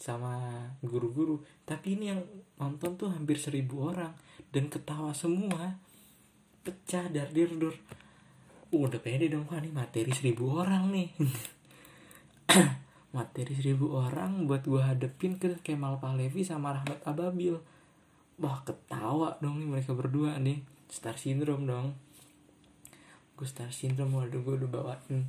sama 0.00 0.64
guru-guru. 0.80 1.40
Tapi 1.64 1.96
ini 1.96 2.12
yang 2.12 2.20
nonton 2.60 2.96
tuh 2.96 3.08
hampir 3.12 3.36
seribu 3.40 3.92
orang 3.92 4.12
dan 4.52 4.68
ketawa 4.68 5.12
semua. 5.12 5.76
Pecah 6.64 7.12
dar 7.12 7.28
dir 7.32 7.52
dur. 7.52 7.76
Uh, 8.72 8.88
udah 8.88 8.98
pede 8.98 9.28
dong 9.28 9.44
kan 9.46 9.60
nih 9.60 9.72
materi 9.72 10.12
seribu 10.12 10.60
orang 10.60 10.88
nih. 10.92 11.08
Materi 13.14 13.54
seribu 13.54 13.94
orang 13.94 14.50
buat 14.50 14.66
gue 14.66 14.82
hadepin 14.82 15.38
ke 15.38 15.62
Kemal 15.62 16.02
Pahlevi 16.02 16.42
sama 16.42 16.74
Rahmat 16.74 17.06
Ababil 17.06 17.54
wah 18.40 18.62
ketawa 18.66 19.38
dong 19.38 19.62
nih 19.62 19.68
mereka 19.68 19.92
berdua 19.94 20.38
nih. 20.40 20.62
Star 20.90 21.18
syndrome 21.18 21.66
dong. 21.66 21.86
Gue 23.34 23.46
star 23.50 23.70
syndrome 23.74 24.14
waduh 24.14 24.42
gue 24.42 24.54
udah 24.62 24.70
bawain. 24.70 25.26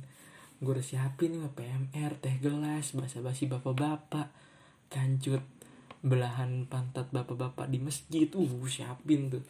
Gue 0.62 0.72
udah 0.78 0.86
siapin 0.86 1.36
nih 1.36 1.50
PMR 1.52 2.12
teh 2.18 2.36
gelas 2.38 2.94
basa 2.94 3.18
basi 3.22 3.50
bapak-bapak. 3.50 4.30
Kancut 4.86 5.42
belahan 6.06 6.70
pantat 6.70 7.10
bapak-bapak 7.10 7.66
di 7.70 7.82
masjid. 7.82 8.30
Uh 8.32 8.50
siapin 8.66 9.30
tuh. 9.30 9.44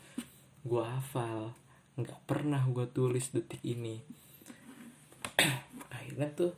Gue 0.65 0.85
hafal. 0.85 1.53
Nggak 1.97 2.21
pernah 2.29 2.65
gue 2.65 2.87
tulis 2.93 3.33
detik 3.33 3.61
ini. 3.65 4.01
Akhirnya 5.97 6.29
tuh 6.33 6.53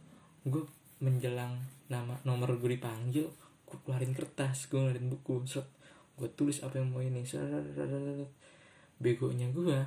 gue 0.46 0.64
menjelang 0.98 1.62
nama 1.86 2.18
nomor 2.26 2.58
gue 2.58 2.74
dipanggil 2.74 3.26
gue 3.68 3.78
keluarin 3.84 4.16
kertas 4.16 4.66
gue 4.66 4.80
ngeluarin 4.80 5.08
buku 5.12 5.44
set 5.44 5.68
gue 6.18 6.28
tulis 6.34 6.60
apa 6.66 6.82
yang 6.82 6.90
mau 6.90 7.00
ini. 7.00 7.22
Begonya 8.98 9.48
gue 9.54 9.78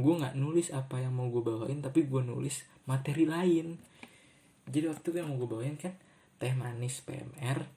gue 0.00 0.14
nggak 0.16 0.38
nulis 0.40 0.72
apa 0.72 0.96
yang 1.02 1.12
mau 1.12 1.28
gue 1.28 1.44
bawain 1.44 1.82
tapi 1.84 2.06
gue 2.06 2.22
nulis 2.22 2.64
materi 2.88 3.26
lain. 3.28 3.76
Jadi 4.70 4.86
waktu 4.86 5.06
itu 5.10 5.18
yang 5.18 5.34
mau 5.34 5.38
gue 5.42 5.50
bawain 5.50 5.76
kan 5.76 5.92
teh 6.40 6.54
manis 6.56 7.04
PMR 7.04 7.68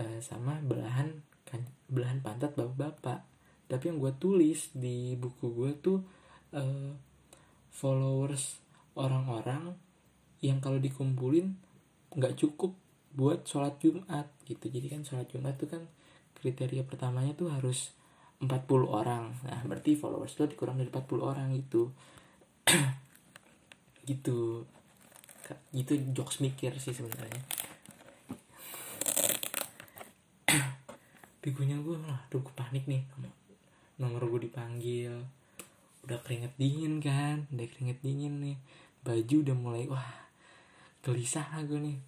uh, 0.00 0.18
sama 0.24 0.62
belahan 0.64 1.20
kan 1.44 1.60
belahan 1.90 2.22
pantat 2.22 2.54
bapak-bapak. 2.54 3.26
Tapi 3.66 3.84
yang 3.90 3.98
gue 3.98 4.12
tulis 4.16 4.70
di 4.72 5.18
buku 5.18 5.50
gue 5.52 5.70
tuh 5.82 5.98
uh, 6.54 6.94
followers 7.74 8.62
orang-orang 8.96 9.76
yang 10.40 10.62
kalau 10.64 10.80
dikumpulin 10.80 11.52
nggak 12.16 12.38
cukup 12.38 12.72
buat 13.16 13.48
sholat 13.48 13.80
Jumat 13.80 14.28
gitu. 14.44 14.68
Jadi 14.68 14.92
kan 14.92 15.00
sholat 15.02 15.26
Jumat 15.32 15.56
tuh 15.56 15.72
kan 15.72 15.82
kriteria 16.36 16.84
pertamanya 16.84 17.32
tuh 17.32 17.48
harus 17.48 17.96
40 18.44 18.52
orang. 18.84 19.32
Nah 19.48 19.64
berarti 19.64 19.96
followers 19.96 20.36
lo 20.36 20.44
dikurang 20.44 20.76
dari 20.76 20.92
40 20.92 21.24
orang 21.24 21.48
itu 21.56 21.88
gitu. 24.04 24.62
Gitu 25.70 25.94
jokes 26.10 26.42
mikir 26.42 26.74
sih 26.82 26.90
sebenarnya. 26.90 27.38
Begonya 31.42 31.78
gue 31.78 31.94
lah 32.02 32.18
tuh 32.26 32.42
gue 32.42 32.50
panik 32.50 32.90
nih 32.90 33.06
nomor 34.02 34.26
gue 34.26 34.50
dipanggil. 34.50 35.22
Udah 36.02 36.18
keringet 36.26 36.58
dingin 36.58 36.98
kan? 36.98 37.46
Udah 37.54 37.66
keringet 37.70 38.02
dingin 38.02 38.42
nih. 38.42 38.58
Baju 39.06 39.36
udah 39.46 39.54
mulai 39.54 39.86
wah 39.86 40.26
gelisah 41.06 41.46
lah 41.54 41.62
gue 41.62 41.78
nih 41.78 41.98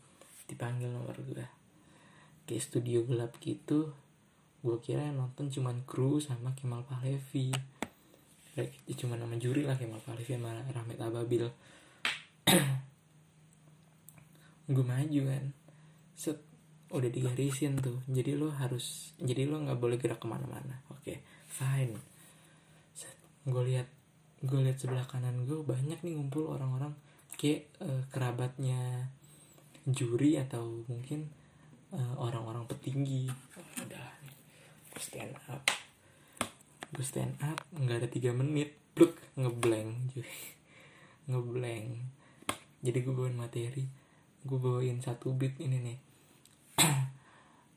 dipanggil 0.49 0.89
nomor 0.89 1.15
gue. 1.21 1.45
Kayak 2.49 2.65
studio 2.65 3.05
gelap 3.05 3.37
gitu 3.39 3.93
gue 4.59 4.75
kira 4.83 5.07
yang 5.07 5.23
nonton 5.23 5.55
cuman 5.55 5.87
kru 5.87 6.19
sama 6.19 6.51
Kemal 6.59 6.83
Pahlevi. 6.89 7.55
Kayak 8.57 8.75
cuma 8.99 9.15
nama 9.15 9.39
juri 9.39 9.63
lah 9.63 9.79
Kemal 9.79 10.03
Pahlevi 10.03 10.35
sama 10.35 10.51
Rahmat 10.73 10.99
Ababil. 10.99 11.47
Gue 14.75 14.85
maju 14.85 15.21
kan. 15.31 15.45
Set 16.19 16.43
udah 16.91 17.07
digarisin 17.07 17.79
tuh. 17.79 18.03
Jadi 18.11 18.35
lo 18.35 18.51
harus 18.51 19.15
jadi 19.17 19.47
lo 19.47 19.63
nggak 19.63 19.79
boleh 19.79 19.97
gerak 19.97 20.19
ke 20.19 20.27
mana-mana. 20.27 20.83
Oke 20.91 21.07
okay, 21.07 21.17
fine 21.47 22.19
gue 23.49 23.63
lihat 23.65 23.89
gue 24.45 24.61
lihat 24.61 24.79
sebelah 24.79 25.09
kanan 25.09 25.49
gue 25.49 25.59
banyak 25.65 25.99
nih 26.05 26.15
ngumpul 26.15 26.53
orang-orang 26.53 26.93
kayak 27.41 27.73
uh, 27.83 28.05
kerabatnya 28.13 29.11
juri 29.89 30.37
atau 30.37 30.85
mungkin 30.85 31.29
uh, 31.93 32.15
orang-orang 32.21 32.69
petinggi. 32.69 33.29
Udah 33.81 34.09
gue 34.93 35.03
stand 35.03 35.35
up. 35.49 35.65
Gue 36.93 37.05
stand 37.05 37.37
up 37.41 37.59
nggak 37.73 38.05
ada 38.05 38.09
tiga 38.09 38.37
menit 38.37 38.77
pluk 38.93 39.17
ngeblank 39.41 40.13
ngeblank. 41.31 41.89
Jadi 42.85 42.99
gue 43.03 43.15
bawain 43.15 43.37
materi 43.37 44.09
gue 44.49 44.59
bawain 44.59 45.03
satu 45.03 45.35
beat 45.35 45.59
ini 45.59 45.79
nih. 45.83 45.99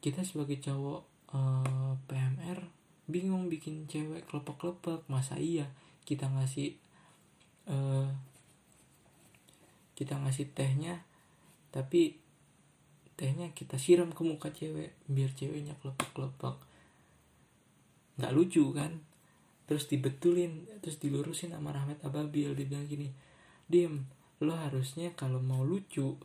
Kita 0.04 0.22
sebagai 0.22 0.62
cowok 0.62 1.02
uh, 1.34 1.66
eh, 1.66 1.94
PMR 2.06 2.60
bingung 3.12 3.52
bikin 3.52 3.90
cewek 3.92 4.30
kelepek-kelepek 4.30 5.04
masa 5.10 5.36
iya? 5.42 5.68
Kita 6.06 6.30
ngasih 6.30 6.78
uh, 7.68 8.10
kita 9.98 10.18
ngasih 10.18 10.50
tehnya 10.58 11.06
tapi 11.72 12.20
tehnya 13.16 13.52
kita 13.56 13.80
siram 13.80 14.12
ke 14.12 14.22
muka 14.22 14.52
cewek 14.52 14.96
biar 15.08 15.32
ceweknya 15.32 15.80
kelepek-kelepek. 15.80 16.58
Nggak 18.20 18.34
lucu 18.36 18.64
kan? 18.76 19.02
Terus 19.66 19.88
dibetulin 19.88 20.68
terus 20.84 21.00
dilurusin 21.00 21.56
sama 21.56 21.72
Rahmat 21.72 22.04
Ababil. 22.04 22.52
Dia 22.52 22.68
bilang 22.68 22.86
gini 22.86 23.08
dim 23.72 24.04
lo 24.44 24.58
harusnya 24.58 25.14
kalau 25.16 25.40
mau 25.40 25.64
lucu 25.64 26.18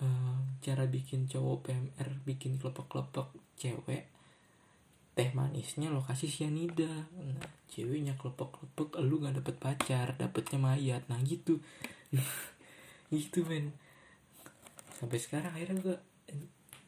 uh, 0.00 0.38
cara 0.64 0.84
bikin 0.88 1.28
cowok 1.30 1.70
PMR 1.70 2.08
bikin 2.24 2.56
kelopak-kelopak 2.58 3.30
cewek 3.60 4.08
teh 5.14 5.30
manisnya 5.30 5.94
lokasi 5.94 6.26
sianida 6.26 7.06
nah 7.14 7.46
ceweknya 7.70 8.18
kelopak-kelopak 8.18 8.98
lu 9.06 9.22
nggak 9.22 9.38
dapet 9.44 9.56
pacar 9.60 10.06
dapetnya 10.18 10.58
mayat. 10.58 11.06
Nah 11.06 11.20
gitu 11.22 11.62
gitu 13.14 13.46
men. 13.46 13.70
Sampai 14.98 15.18
sekarang 15.22 15.54
akhirnya 15.54 15.80
gue 15.80 15.96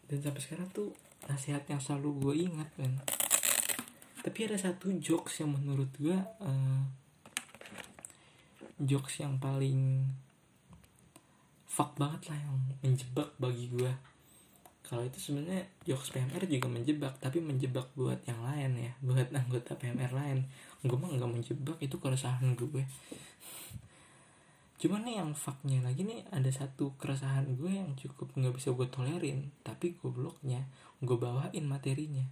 dan 0.06 0.18
sampai 0.22 0.42
sekarang 0.42 0.68
tuh 0.70 0.94
nasihat 1.26 1.62
yang 1.66 1.82
selalu 1.82 2.10
gue 2.22 2.34
ingat 2.46 2.70
men 2.78 3.02
tapi 4.22 4.42
ada 4.42 4.58
satu 4.58 4.90
jokes 4.98 5.38
yang 5.38 5.54
menurut 5.54 5.90
gue 5.98 6.18
uh, 6.18 6.82
jokes 8.82 9.22
yang 9.22 9.38
paling 9.38 10.02
fuck 11.66 11.94
banget 11.94 12.34
lah 12.34 12.38
yang 12.38 12.58
menjebak 12.82 13.30
bagi 13.38 13.70
gue 13.70 13.92
kalau 14.86 15.02
itu 15.02 15.18
sebenarnya 15.18 15.66
jokes 15.82 16.14
PMR 16.14 16.46
juga 16.46 16.70
menjebak 16.70 17.18
tapi 17.18 17.42
menjebak 17.42 17.90
buat 17.98 18.22
yang 18.26 18.38
lain 18.42 18.70
ya 18.78 18.92
buat 19.02 19.34
anggota 19.34 19.74
PMR 19.74 20.14
lain. 20.14 20.46
Gue 20.86 20.94
mah 20.94 21.10
nggak 21.10 21.26
menjebak 21.26 21.74
itu 21.82 21.98
keresahan 21.98 22.54
gue 22.54 22.86
cuman 24.76 25.08
nih 25.08 25.16
yang 25.24 25.32
faknya 25.32 25.80
lagi 25.80 26.04
nih 26.04 26.28
ada 26.28 26.52
satu 26.52 26.92
keresahan 27.00 27.56
gue 27.56 27.72
yang 27.72 27.96
cukup 27.96 28.28
nggak 28.36 28.60
bisa 28.60 28.76
gue 28.76 28.84
tolerin 28.92 29.48
tapi 29.64 29.96
gue 29.96 30.10
bloknya 30.12 30.68
gue 31.00 31.16
bawain 31.16 31.64
materinya. 31.64 32.24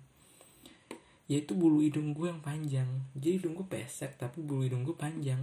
Yaitu 1.24 1.56
bulu 1.56 1.80
hidung 1.80 2.12
gue 2.12 2.28
yang 2.28 2.44
panjang. 2.44 2.88
Jadi 3.16 3.40
hidung 3.40 3.56
gue 3.56 3.64
pesek 3.64 4.20
tapi 4.20 4.44
bulu 4.44 4.64
hidung 4.64 4.84
gue 4.84 4.96
panjang. 4.96 5.40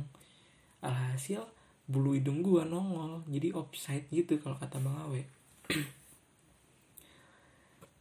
Alhasil 0.81 1.45
bulu 1.91 2.15
hidung 2.15 2.39
gua 2.39 2.63
nongol 2.63 3.27
jadi 3.27 3.51
offside 3.51 4.07
gitu 4.15 4.39
kalau 4.39 4.55
kata 4.55 4.79
bang 4.79 4.97
Awe. 5.07 5.21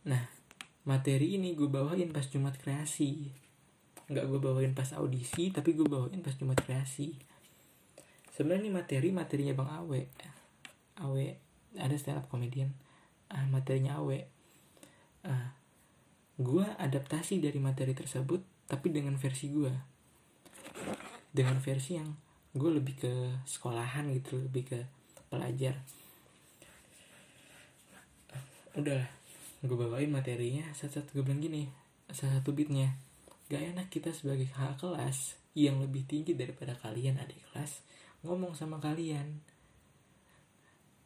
Nah 0.00 0.24
materi 0.88 1.36
ini 1.36 1.52
gue 1.52 1.68
bawain 1.68 2.08
pas 2.08 2.24
Jumat 2.24 2.56
kreasi. 2.56 3.28
Nggak 4.08 4.24
gue 4.32 4.40
bawain 4.40 4.72
pas 4.72 4.88
audisi 4.96 5.52
tapi 5.52 5.76
gue 5.76 5.84
bawain 5.84 6.24
pas 6.24 6.32
Jumat 6.32 6.56
kreasi 6.64 7.12
sebenarnya 8.40 8.64
ini 8.64 8.72
materi 8.72 9.08
materinya 9.12 9.52
bang 9.52 9.68
Awe. 9.84 10.00
Awe 11.04 11.26
ada 11.76 11.92
stand 12.00 12.24
up 12.24 12.26
comedian. 12.32 12.72
Ah, 13.28 13.44
materinya 13.44 14.00
Awe. 14.00 14.16
Ah, 15.28 15.52
gue 16.40 16.64
adaptasi 16.64 17.36
dari 17.44 17.60
materi 17.60 17.92
tersebut 17.92 18.40
tapi 18.64 18.88
dengan 18.88 19.20
versi 19.20 19.52
gue 19.52 19.68
dengan 21.36 21.60
versi 21.60 22.00
yang 22.00 22.08
gue 22.56 22.70
lebih 22.80 22.96
ke 22.96 23.12
sekolahan 23.44 24.08
gitu 24.08 24.40
lebih 24.40 24.72
ke 24.72 24.78
pelajar. 25.28 25.76
Udah 28.72 29.04
gue 29.60 29.76
bawain 29.76 30.08
materinya. 30.08 30.64
Satu-satu 30.72 31.20
gue 31.20 31.28
bilang 31.28 31.44
gini 31.44 31.68
satu 32.08 32.56
beatnya 32.56 32.96
gak 33.52 33.76
enak 33.76 33.86
kita 33.92 34.16
sebagai 34.16 34.48
kakak 34.48 34.80
kelas 34.80 35.36
yang 35.52 35.76
lebih 35.78 36.08
tinggi 36.08 36.32
daripada 36.32 36.72
kalian 36.74 37.20
adik 37.20 37.38
kelas 37.52 37.84
ngomong 38.20 38.52
sama 38.52 38.76
kalian. 38.76 39.40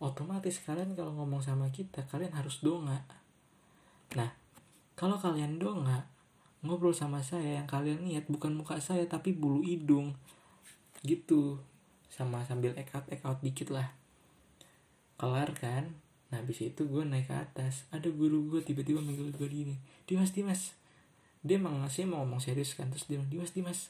Otomatis 0.03 0.59
kalian 0.59 0.99
kalau 0.99 1.15
ngomong 1.15 1.39
sama 1.39 1.71
kita 1.71 2.03
kalian 2.11 2.35
harus 2.35 2.59
donga. 2.59 3.07
Nah 4.19 4.35
kalau 4.99 5.15
kalian 5.19 5.63
donga 5.63 6.11
ngobrol 6.65 6.97
sama 6.97 7.23
saya 7.23 7.63
yang 7.63 7.69
kalian 7.71 8.09
lihat 8.09 8.27
bukan 8.27 8.57
muka 8.59 8.83
saya 8.83 9.07
tapi 9.07 9.31
bulu 9.31 9.63
hidung. 9.63 10.19
Gitu. 11.07 11.63
Sama 12.11 12.43
sambil 12.43 12.75
ekat 12.75 13.07
ekat 13.11 13.39
dikit 13.47 13.71
lah. 13.71 13.95
Kelar 15.15 15.55
kan? 15.55 15.95
Nah 16.35 16.43
habis 16.43 16.67
itu 16.67 16.83
gue 16.83 17.07
naik 17.07 17.31
ke 17.31 17.35
atas. 17.39 17.87
Ada 17.95 18.11
guru 18.11 18.51
gue 18.51 18.61
tiba-tiba 18.67 18.99
manggil 18.99 19.31
gue 19.31 19.47
gini 19.47 19.79
Dimas 20.11 20.35
Dimas. 20.35 20.75
Dia 21.47 21.63
emang 21.63 21.79
ngasih 21.87 22.11
mau 22.11 22.27
ngomong 22.27 22.43
serius 22.43 22.75
kan 22.75 22.91
terus 22.91 23.07
dia 23.07 23.23
bilang 23.23 23.31
Dimas 23.31 23.55
Dimas. 23.55 23.81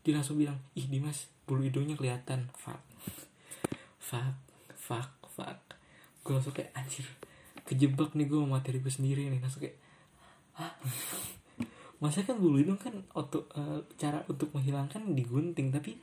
Dia 0.00 0.16
langsung 0.16 0.40
bilang 0.40 0.56
ih 0.72 0.88
Dimas 0.88 1.33
bulu 1.44 1.64
hidungnya 1.64 1.96
kelihatan. 1.96 2.48
Fuck. 2.56 2.80
Fuck. 4.00 4.36
Fuck. 4.76 5.10
Fuck. 5.32 5.60
Gue 6.24 6.32
langsung 6.36 6.56
kayak 6.56 6.72
anjir 6.76 7.04
kejebak 7.64 8.12
nih 8.12 8.28
gue 8.28 8.40
materi 8.44 8.80
gue 8.80 8.92
sendiri 8.92 9.28
nih. 9.28 9.40
Langsung 9.40 9.64
kayak 9.64 9.76
Hah? 10.54 10.72
masa 12.02 12.20
kan 12.20 12.36
bulu 12.36 12.60
hidung 12.60 12.76
kan 12.76 12.92
untuk 13.16 13.48
uh, 13.56 13.80
cara 13.96 14.20
untuk 14.28 14.52
menghilangkan 14.52 15.16
digunting 15.16 15.72
tapi 15.72 15.96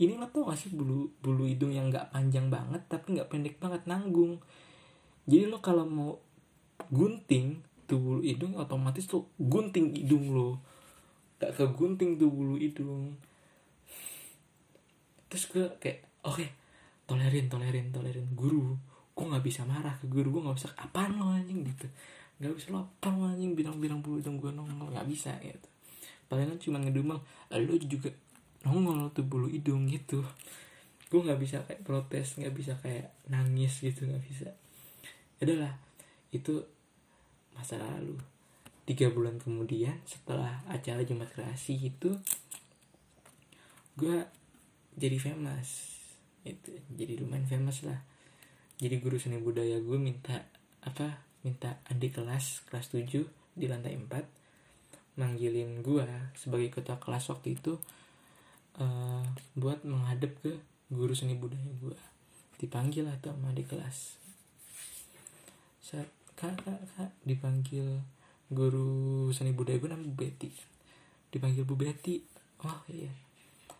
ini 0.00 0.16
lo 0.16 0.32
tau 0.32 0.48
gak 0.48 0.56
sih 0.56 0.72
bulu 0.72 1.12
bulu 1.20 1.44
hidung 1.44 1.72
yang 1.76 1.92
nggak 1.92 2.08
panjang 2.08 2.48
banget 2.48 2.84
tapi 2.88 3.16
nggak 3.16 3.28
pendek 3.32 3.56
banget 3.56 3.84
nanggung. 3.88 4.40
Jadi 5.28 5.44
lo 5.48 5.60
kalau 5.60 5.84
mau 5.88 6.12
gunting 6.92 7.60
tuh 7.88 7.98
bulu 8.00 8.20
hidung 8.24 8.56
otomatis 8.60 9.08
tuh 9.08 9.28
gunting 9.40 9.96
hidung 9.96 10.36
lo. 10.36 10.60
Gak 11.36 11.52
kegunting 11.56 12.16
tuh 12.16 12.28
bulu 12.32 12.56
hidung 12.60 13.16
terus 15.26 15.50
gue 15.50 15.66
kayak 15.82 16.06
oke 16.26 16.42
okay, 16.42 16.48
tolerin 17.06 17.46
tolerin 17.46 17.94
tolerin. 17.94 18.26
Guru 18.34 18.76
gue 19.16 19.24
nggak 19.24 19.44
bisa 19.46 19.64
marah 19.64 19.96
ke 19.96 20.06
guru. 20.10 20.38
Gue 20.38 20.42
nggak 20.44 20.56
bisa 20.60 20.70
apa 20.76 21.08
lo 21.08 21.32
anjing? 21.32 21.64
Gitu. 21.64 21.86
Nggak 22.42 22.52
bisa 22.52 22.66
lo 22.74 22.84
apa 22.84 23.08
lo 23.14 23.32
anjing? 23.32 23.56
Bilang-bilang 23.56 24.04
bulu 24.04 24.20
hidung 24.20 24.36
gue 24.36 24.52
nongol. 24.52 24.92
Nggak 24.92 25.08
bisa 25.08 25.32
gitu. 25.40 25.68
Palingan 26.26 26.58
cuma 26.60 26.82
ngedumel 26.82 27.18
lo 27.50 27.74
juga 27.80 28.10
nongol 28.66 29.08
tuh 29.16 29.24
bulu 29.24 29.48
hidung 29.48 29.88
gitu. 29.88 30.20
Gue 31.08 31.20
nggak 31.22 31.40
bisa 31.40 31.62
kayak 31.64 31.86
protes 31.86 32.36
nggak 32.36 32.54
bisa 32.54 32.72
kayak 32.82 33.14
nangis 33.30 33.80
gitu 33.80 34.04
nggak 34.04 34.24
bisa. 34.26 34.50
Adalah 35.40 35.72
itu 36.34 36.60
masa 37.56 37.80
lalu. 37.80 38.20
Tiga 38.86 39.10
bulan 39.10 39.40
kemudian 39.40 39.96
setelah 40.04 40.62
acara 40.68 41.02
Jumat 41.02 41.32
Kreasi 41.32 41.74
itu 41.74 42.12
gue 43.96 44.28
jadi 44.96 45.16
famous. 45.20 45.92
Itu 46.42 46.72
jadi 46.96 47.20
lumayan 47.20 47.44
famous 47.44 47.84
lah. 47.84 48.00
Jadi 48.80 49.00
guru 49.00 49.16
seni 49.16 49.40
budaya 49.40 49.80
gue 49.80 49.98
minta 50.00 50.44
apa 50.84 51.20
minta 51.44 51.80
adik 51.88 52.20
kelas 52.20 52.66
kelas 52.68 52.92
7 52.92 53.24
di 53.56 53.66
lantai 53.70 53.96
4 53.96 55.16
manggilin 55.16 55.80
gue 55.80 56.04
sebagai 56.36 56.68
ketua 56.68 57.00
kelas 57.00 57.32
waktu 57.32 57.56
itu 57.56 57.80
uh, 58.76 59.24
buat 59.56 59.80
menghadap 59.88 60.36
ke 60.44 60.60
guru 60.92 61.16
seni 61.16 61.40
budaya 61.40 61.72
gue 61.80 61.96
dipanggil 62.60 63.08
atau 63.08 63.32
sama 63.32 63.52
di 63.52 63.64
kelas. 63.64 64.16
Saat 65.80 66.08
kak 66.36 66.56
kak 66.60 66.80
kak 66.96 67.10
dipanggil 67.24 68.04
guru 68.52 69.32
seni 69.32 69.56
budaya 69.56 69.80
gue 69.80 69.90
namanya 69.90 70.12
Bu 70.12 70.16
Betty. 70.20 70.50
Dipanggil 71.32 71.64
Bu 71.64 71.74
Betty. 71.80 72.20
Oh 72.64 72.80
iya. 72.92 73.12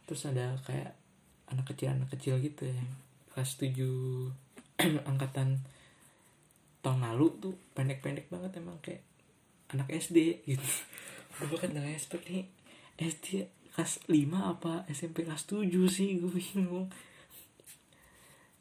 Terus 0.08 0.28
ada 0.28 0.56
kayak 0.64 1.05
anak 1.50 1.72
kecil 1.72 1.94
anak 1.94 2.10
kecil 2.14 2.38
gitu 2.42 2.66
ya. 2.66 2.82
Kelas 3.32 3.58
7 3.60 3.76
angkatan 5.10 5.62
tahun 6.86 7.00
lalu 7.02 7.26
tuh 7.42 7.54
pendek-pendek 7.74 8.30
banget 8.30 8.62
emang 8.62 8.78
kayak 8.78 9.02
anak 9.74 9.90
SD 9.90 10.46
gitu. 10.46 10.62
Gue 11.36 11.46
bahkan 11.52 11.74
gak 11.74 11.90
expect 11.90 12.30
nih 12.30 12.46
SD 12.96 13.50
kelas 13.76 14.08
5 14.08 14.16
apa 14.32 14.88
SMP 14.88 15.26
kelas 15.26 15.44
7 15.50 15.68
sih? 15.90 16.16
Gue 16.22 16.32
bingung. 16.32 16.88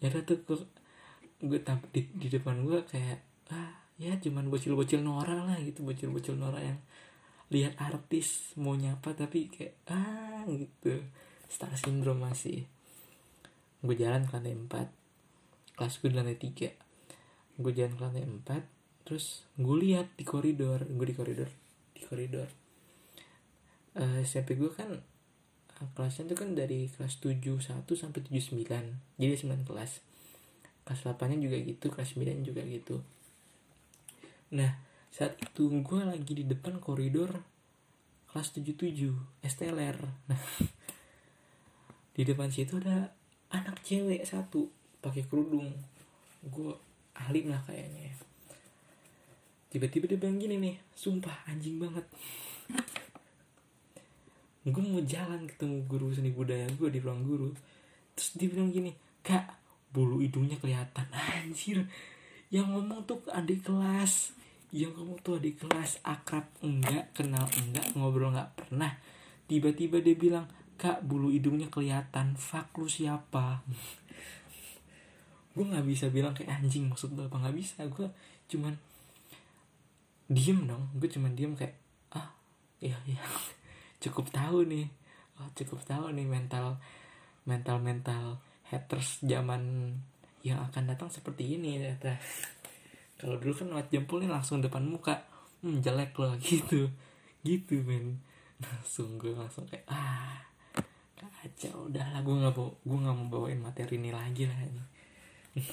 Ya 0.03 0.11
udah 0.11 0.23
tuh 0.27 0.43
gue, 0.43 0.59
gue 1.39 1.59
di, 1.95 2.01
di 2.19 2.27
depan 2.27 2.67
gue 2.67 2.83
kayak 2.83 3.23
ah 3.53 3.71
ya 3.95 4.11
cuman 4.19 4.51
bocil-bocil 4.51 4.99
Nora 4.99 5.39
lah 5.47 5.55
gitu 5.63 5.87
bocil-bocil 5.87 6.35
Nora 6.35 6.59
yang 6.59 6.79
lihat 7.53 7.79
artis 7.79 8.57
mau 8.59 8.75
nyapa 8.75 9.15
tapi 9.15 9.47
kayak 9.47 9.79
ah 9.87 10.43
gitu. 10.49 10.99
Star 11.47 11.71
syndrome 11.77 12.25
masih 12.25 12.67
gue 13.85 13.95
jalan 13.97 14.25
ke 14.25 14.33
lantai 14.33 14.57
4 14.57 15.77
kelas 15.77 15.93
gue 16.01 16.09
di 16.09 16.15
lantai 16.17 16.37
3 16.37 17.61
gue 17.61 17.71
jalan 17.71 17.93
ke 17.93 18.01
lantai 18.01 18.25
4 18.25 19.05
terus 19.05 19.45
gue 19.55 19.77
lihat 19.85 20.09
di 20.17 20.25
koridor. 20.25 20.81
Gue 20.89 21.05
di 21.05 21.15
koridor 21.15 21.49
di 21.93 22.01
koridor. 22.03 22.49
Uh, 23.95 24.19
eh, 24.19 24.27
SMP 24.27 24.59
gue 24.59 24.67
kan 24.73 24.91
uh, 25.79 25.89
kelasnya 25.95 26.27
itu 26.27 26.35
kan 26.35 26.51
dari 26.57 26.89
kelas 26.89 27.21
71 27.21 27.61
sampai 27.95 28.21
79 28.27 28.65
jadi 29.21 29.35
9 29.39 29.63
kelas. 29.69 30.01
Kelas 30.83 31.01
8 31.05 31.31
nya 31.31 31.37
juga 31.37 31.57
gitu 31.61 31.93
kelas 31.93 32.17
9 32.17 32.43
juga 32.43 32.65
gitu. 32.65 33.05
Nah 34.51 34.83
saat 35.15 35.39
itu 35.39 35.71
gue 35.71 36.01
lagi 36.03 36.33
di 36.35 36.43
depan 36.43 36.83
koridor 36.83 37.39
kelas 38.35 38.51
77 38.51 39.15
STLR 39.47 39.95
nah 40.27 40.35
di 42.19 42.27
depan 42.27 42.51
situ 42.51 42.83
ada 42.83 43.14
anak 43.61 43.79
cewek 43.87 44.27
satu 44.27 44.67
pakai 44.99 45.23
kerudung. 45.27 45.71
Gue 46.45 46.75
alim 47.15 47.47
lah 47.47 47.63
kayaknya 47.63 48.15
tiba-tiba 49.75 50.07
dia 50.07 50.15
bilang 50.15 50.39
gini 50.39 50.55
nih 50.55 50.75
sumpah 50.95 51.51
anjing 51.51 51.75
banget. 51.75 52.07
Gue 54.63 54.79
mau 54.87 55.03
jalan 55.03 55.43
ketemu 55.51 55.83
guru 55.83 56.15
seni 56.15 56.31
budaya 56.31 56.63
gue 56.79 56.87
di 56.87 57.03
ruang 57.03 57.27
guru. 57.27 57.51
Terus 58.15 58.39
dia 58.39 58.47
bilang 58.47 58.71
gini 58.71 58.95
kak 59.19 59.51
bulu 59.91 60.23
hidungnya 60.23 60.55
kelihatan. 60.63 61.11
Anjir. 61.11 61.83
Yang 62.47 62.71
ngomong 62.71 63.03
tuh 63.03 63.19
adik 63.35 63.67
kelas. 63.67 64.31
Yang 64.71 64.95
ngomong 64.95 65.19
tuh 65.19 65.43
adik 65.43 65.59
kelas. 65.59 65.99
Akrab 66.07 66.47
enggak 66.63 67.11
kenal 67.11 67.43
enggak 67.59 67.91
ngobrol 67.99 68.31
enggak 68.31 68.55
pernah. 68.55 68.95
Tiba-tiba 69.51 69.99
dia 69.99 70.15
bilang 70.15 70.47
kak 70.75 71.03
bulu 71.03 71.31
hidungnya 71.31 71.71
kelihatan. 71.71 72.35
Fuck 72.35 72.75
lu 72.79 72.87
siapa? 72.87 73.63
Gue 75.55 75.65
nggak 75.65 75.87
bisa 75.87 76.11
bilang 76.11 76.35
kayak 76.35 76.61
anjing 76.61 76.91
maksud 76.91 77.15
apa? 77.15 77.31
Nggak 77.31 77.55
bisa. 77.55 77.79
Gue 77.87 78.11
cuman 78.51 78.75
diem 80.27 80.67
dong. 80.67 80.91
Gue 80.99 81.07
cuman 81.07 81.31
diem 81.33 81.55
kayak 81.55 81.75
ah 82.11 82.31
iya 82.83 82.99
iya. 83.07 83.23
Cukup 84.03 84.27
tahu 84.29 84.67
nih. 84.67 84.87
Oh, 85.35 85.51
cukup 85.51 85.83
tahu 85.83 86.15
nih 86.15 86.23
mental 86.23 86.79
mental 87.43 87.83
mental 87.83 88.39
haters 88.71 89.19
zaman 89.19 89.91
yang 90.47 90.63
akan 90.63 90.95
datang 90.95 91.11
seperti 91.11 91.59
ini 91.59 91.75
ternyata. 91.79 92.15
Kalau 93.19 93.35
dulu 93.39 93.51
kan 93.51 93.67
lewat 93.71 93.87
jempol 93.91 94.23
nih 94.23 94.31
langsung 94.31 94.63
depan 94.63 94.83
muka. 94.87 95.23
Hmm 95.59 95.79
jelek 95.83 96.15
loh 96.15 96.35
gitu. 96.39 96.87
Gitu 97.43 97.83
men. 97.83 98.19
Langsung 98.59 99.19
gue 99.19 99.35
langsung 99.35 99.67
kayak 99.67 99.83
ah 99.91 100.54
kacau 101.29 101.89
udah 101.89 102.05
lah 102.13 102.21
gue 102.21 102.35
nggak 102.35 102.53
gue 102.57 102.97
nggak 102.99 103.15
mau 103.15 103.27
bawain 103.29 103.61
materi 103.61 103.95
ini 103.97 104.11
lagi 104.11 104.45
lah 104.45 104.59
ini. 104.61 104.83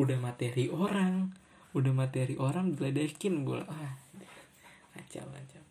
Udah 0.00 0.16
materi 0.20 0.68
orang. 0.68 1.32
Udah 1.74 1.92
materi 1.92 2.38
orang 2.38 2.76
diledekin 2.76 3.44
bola 3.44 3.64
ah 3.68 3.92
kacau 4.94 5.24
kacau. 5.28 5.62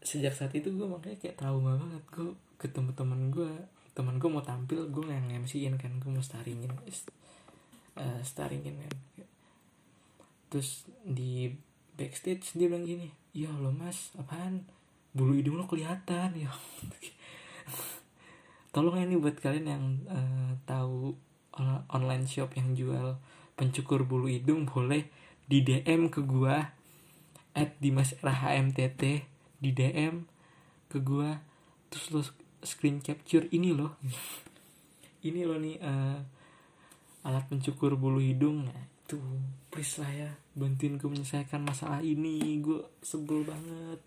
Sejak 0.00 0.34
saat 0.34 0.52
itu 0.56 0.72
gue 0.72 0.86
makanya 0.88 1.18
kayak 1.20 1.36
trauma 1.38 1.76
banget. 1.76 2.04
Gue 2.10 2.30
ketemu 2.60 2.90
temen 2.96 3.20
gue 3.30 3.52
temen 3.94 4.16
gue 4.16 4.30
mau 4.30 4.44
tampil 4.44 4.88
gue 4.90 5.04
yang 5.06 5.28
MC-in 5.30 5.76
kan. 5.76 5.92
Gue 6.02 6.10
mau 6.10 6.24
staringin 6.24 6.72
uh, 7.96 8.20
staringin 8.24 8.76
kan. 8.76 8.94
Terus 10.50 10.88
di 11.06 11.54
backstage 12.00 12.56
dia 12.56 12.66
bilang 12.72 12.88
gini 12.88 13.12
ya 13.36 13.52
lo 13.52 13.70
mas 13.70 14.10
apaan 14.16 14.64
bulu 15.12 15.36
hidung 15.38 15.58
lo 15.58 15.66
kelihatan 15.66 16.34
ya. 16.36 16.50
Tolong 18.74 19.02
ini 19.02 19.18
buat 19.18 19.38
kalian 19.38 19.66
yang 19.66 19.84
uh, 20.06 20.54
tahu 20.66 21.14
online 21.90 22.24
shop 22.24 22.54
yang 22.54 22.72
jual 22.72 23.18
pencukur 23.58 24.06
bulu 24.06 24.30
hidung 24.30 24.64
boleh 24.64 25.10
di 25.50 25.66
DM 25.66 26.08
ke 26.08 26.22
gua 26.22 26.72
at 27.52 27.74
dimas 27.82 28.14
RHMTT 28.22 29.02
di 29.58 29.70
DM 29.74 30.24
ke 30.86 31.02
gua 31.02 31.42
terus 31.90 32.06
lo 32.14 32.22
screen 32.62 33.02
capture 33.02 33.50
ini 33.50 33.74
loh 33.74 33.98
ini 35.28 35.42
loh 35.42 35.58
nih 35.58 35.76
uh, 35.82 36.18
alat 37.24 37.44
pencukur 37.48 37.96
bulu 37.96 38.20
hidung. 38.22 38.64
Nah, 38.68 38.80
itu 39.04 39.20
please 39.68 40.00
lah 40.00 40.10
ya 40.12 40.30
bantuin 40.56 40.96
gue 40.96 41.08
menyelesaikan 41.08 41.60
masalah 41.60 42.00
ini. 42.00 42.60
Gue 42.60 42.80
sebel 43.04 43.44
banget 43.44 44.00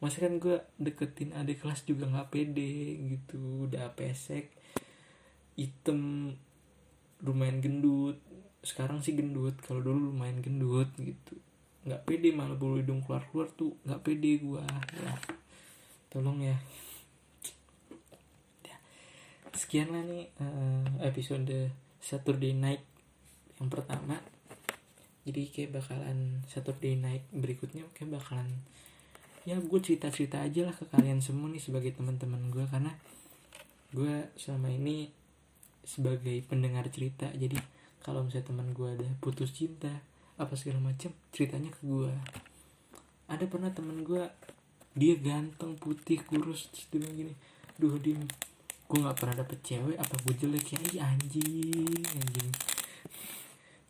masa 0.00 0.24
kan 0.24 0.40
gue 0.40 0.56
deketin 0.80 1.36
adik 1.36 1.60
kelas 1.60 1.84
juga 1.84 2.08
nggak 2.08 2.32
pede 2.32 2.96
gitu 3.16 3.68
udah 3.68 3.92
pesek 3.92 4.48
item 5.60 6.32
lumayan 7.20 7.60
gendut 7.60 8.16
sekarang 8.64 9.04
sih 9.04 9.12
gendut 9.12 9.60
kalau 9.60 9.84
dulu 9.84 10.12
lumayan 10.12 10.40
gendut 10.40 10.88
gitu 10.96 11.36
nggak 11.84 12.04
pede 12.08 12.32
malah 12.32 12.56
bulu 12.56 12.80
hidung 12.80 13.04
keluar 13.04 13.24
keluar 13.28 13.48
tuh 13.52 13.76
nggak 13.84 14.00
pede 14.04 14.40
gue 14.40 14.64
ya. 14.64 15.14
tolong 16.12 16.40
ya. 16.44 16.56
ya 18.64 18.76
sekian 19.52 19.92
lah 19.92 20.04
nih 20.04 20.28
uh, 20.40 21.04
episode 21.04 21.72
Saturday 22.00 22.56
Night 22.56 22.84
yang 23.60 23.68
pertama 23.68 24.20
jadi 25.28 25.44
kayak 25.52 25.80
bakalan 25.80 26.40
Saturday 26.48 26.96
Night 26.96 27.24
berikutnya 27.32 27.84
kayak 27.92 28.16
bakalan 28.16 28.64
ya 29.48 29.56
gue 29.56 29.80
cerita 29.80 30.12
cerita 30.12 30.40
aja 30.44 30.68
lah 30.68 30.74
ke 30.76 30.84
kalian 30.88 31.24
semua 31.24 31.48
nih 31.48 31.62
sebagai 31.62 31.96
teman-teman 31.96 32.52
gue 32.52 32.64
karena 32.68 32.92
gue 33.90 34.28
selama 34.36 34.68
ini 34.70 35.10
sebagai 35.84 36.44
pendengar 36.46 36.86
cerita. 36.92 37.26
Jadi 37.32 37.56
kalau 38.04 38.24
misalnya 38.24 38.52
teman 38.52 38.68
gue 38.72 38.88
ada 38.88 39.08
putus 39.20 39.52
cinta 39.52 39.90
apa 40.40 40.56
segala 40.56 40.80
macam 40.80 41.12
ceritanya 41.36 41.68
ke 41.68 41.84
gue 41.84 42.12
ada 43.28 43.44
pernah 43.44 43.68
teman 43.70 44.00
gue 44.02 44.24
dia 44.96 45.14
ganteng 45.20 45.76
putih 45.76 46.18
kurus 46.24 46.72
bilang 46.88 47.12
gini 47.12 47.36
duh 47.76 47.94
dim 48.00 48.24
gue 48.90 48.98
nggak 48.98 49.18
pernah 49.20 49.36
dapet 49.44 49.60
cewek 49.62 49.94
apa 50.00 50.14
gue 50.26 50.34
jelek 50.34 50.74
ya? 50.74 50.80
Ih, 50.90 50.98
anjing 50.98 52.02
anjing. 52.10 52.52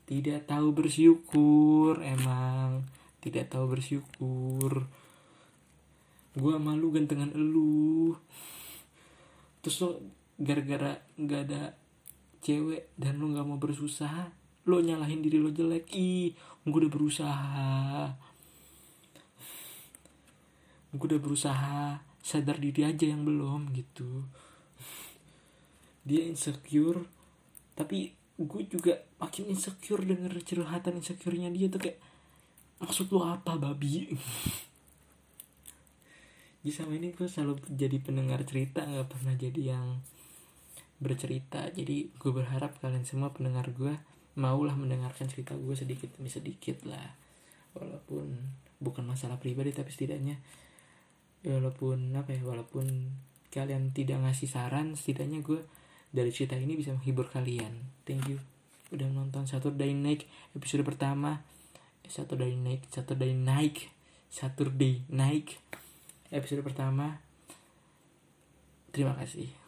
Tidak 0.04 0.44
tahu 0.44 0.74
bersyukur 0.74 2.02
emang 2.02 2.84
tidak 3.22 3.48
tahu 3.48 3.78
bersyukur 3.78 4.90
gue 6.40 6.54
malu 6.56 6.88
gantengan 6.88 7.30
elu. 7.36 8.16
Terus 9.60 9.76
lo 9.84 9.90
gara-gara 10.40 10.96
nggak 11.20 11.40
ada 11.46 11.76
cewek 12.40 12.96
dan 12.96 13.20
lo 13.20 13.28
nggak 13.28 13.44
mau 13.44 13.60
bersusah 13.60 14.32
lo 14.68 14.80
nyalahin 14.80 15.20
diri 15.24 15.40
lo 15.40 15.52
jelek 15.52 15.92
ih 15.92 16.32
gue 16.64 16.78
udah 16.80 16.92
berusaha. 16.92 17.68
Gue 20.96 21.06
udah 21.06 21.20
berusaha 21.22 22.00
sadar 22.20 22.56
diri 22.56 22.88
aja 22.88 23.04
yang 23.04 23.24
belum 23.24 23.72
gitu. 23.76 24.24
Dia 26.04 26.24
insecure 26.24 27.04
tapi 27.76 28.12
gue 28.40 28.62
juga 28.68 29.04
makin 29.20 29.52
insecure 29.52 30.00
denger 30.00 30.40
curhatan 30.40 31.00
insecure-nya 31.00 31.52
dia 31.52 31.68
tuh 31.68 31.80
kayak 31.80 32.00
maksud 32.80 33.12
lo 33.12 33.28
apa 33.28 33.60
babi 33.60 34.08
jadi 36.60 36.72
sama 36.76 36.92
ini 37.00 37.16
gue 37.16 37.24
selalu 37.24 37.56
jadi 37.72 37.96
pendengar 38.04 38.44
cerita 38.44 38.84
nggak 38.84 39.08
pernah 39.08 39.32
jadi 39.32 39.76
yang 39.76 40.04
bercerita. 41.00 41.72
Jadi 41.72 42.12
gue 42.12 42.30
berharap 42.30 42.76
kalian 42.78 43.08
semua 43.08 43.32
pendengar 43.32 43.72
gue 43.72 43.96
maulah 44.36 44.76
mendengarkan 44.76 45.26
cerita 45.26 45.56
gue 45.56 45.72
sedikit 45.72 46.12
demi 46.20 46.28
sedikit 46.28 46.84
lah. 46.84 47.16
Walaupun 47.72 48.36
bukan 48.80 49.04
masalah 49.08 49.40
pribadi 49.40 49.72
tapi 49.72 49.92
setidaknya 49.92 50.40
ya 51.40 51.56
walaupun 51.56 52.12
apa 52.16 52.36
ya 52.36 52.44
walaupun 52.44 53.16
kalian 53.48 53.96
tidak 53.96 54.20
ngasih 54.20 54.48
saran 54.48 54.92
setidaknya 54.92 55.40
gue 55.40 55.64
dari 56.12 56.28
cerita 56.28 56.60
ini 56.60 56.76
bisa 56.76 56.92
menghibur 56.92 57.32
kalian. 57.32 58.04
Thank 58.04 58.28
you 58.28 58.38
udah 58.92 59.08
nonton 59.08 59.48
Saturday 59.48 59.96
Night 59.96 60.28
episode 60.52 60.84
pertama. 60.84 61.40
Saturday 62.04 62.52
Night 62.58 62.84
Saturday 62.90 63.32
Night 63.32 63.88
Saturday 64.28 65.06
Night 65.08 65.56
episode 66.30 66.62
pertama. 66.62 67.18
Terima 68.90 69.14
kasih 69.14 69.59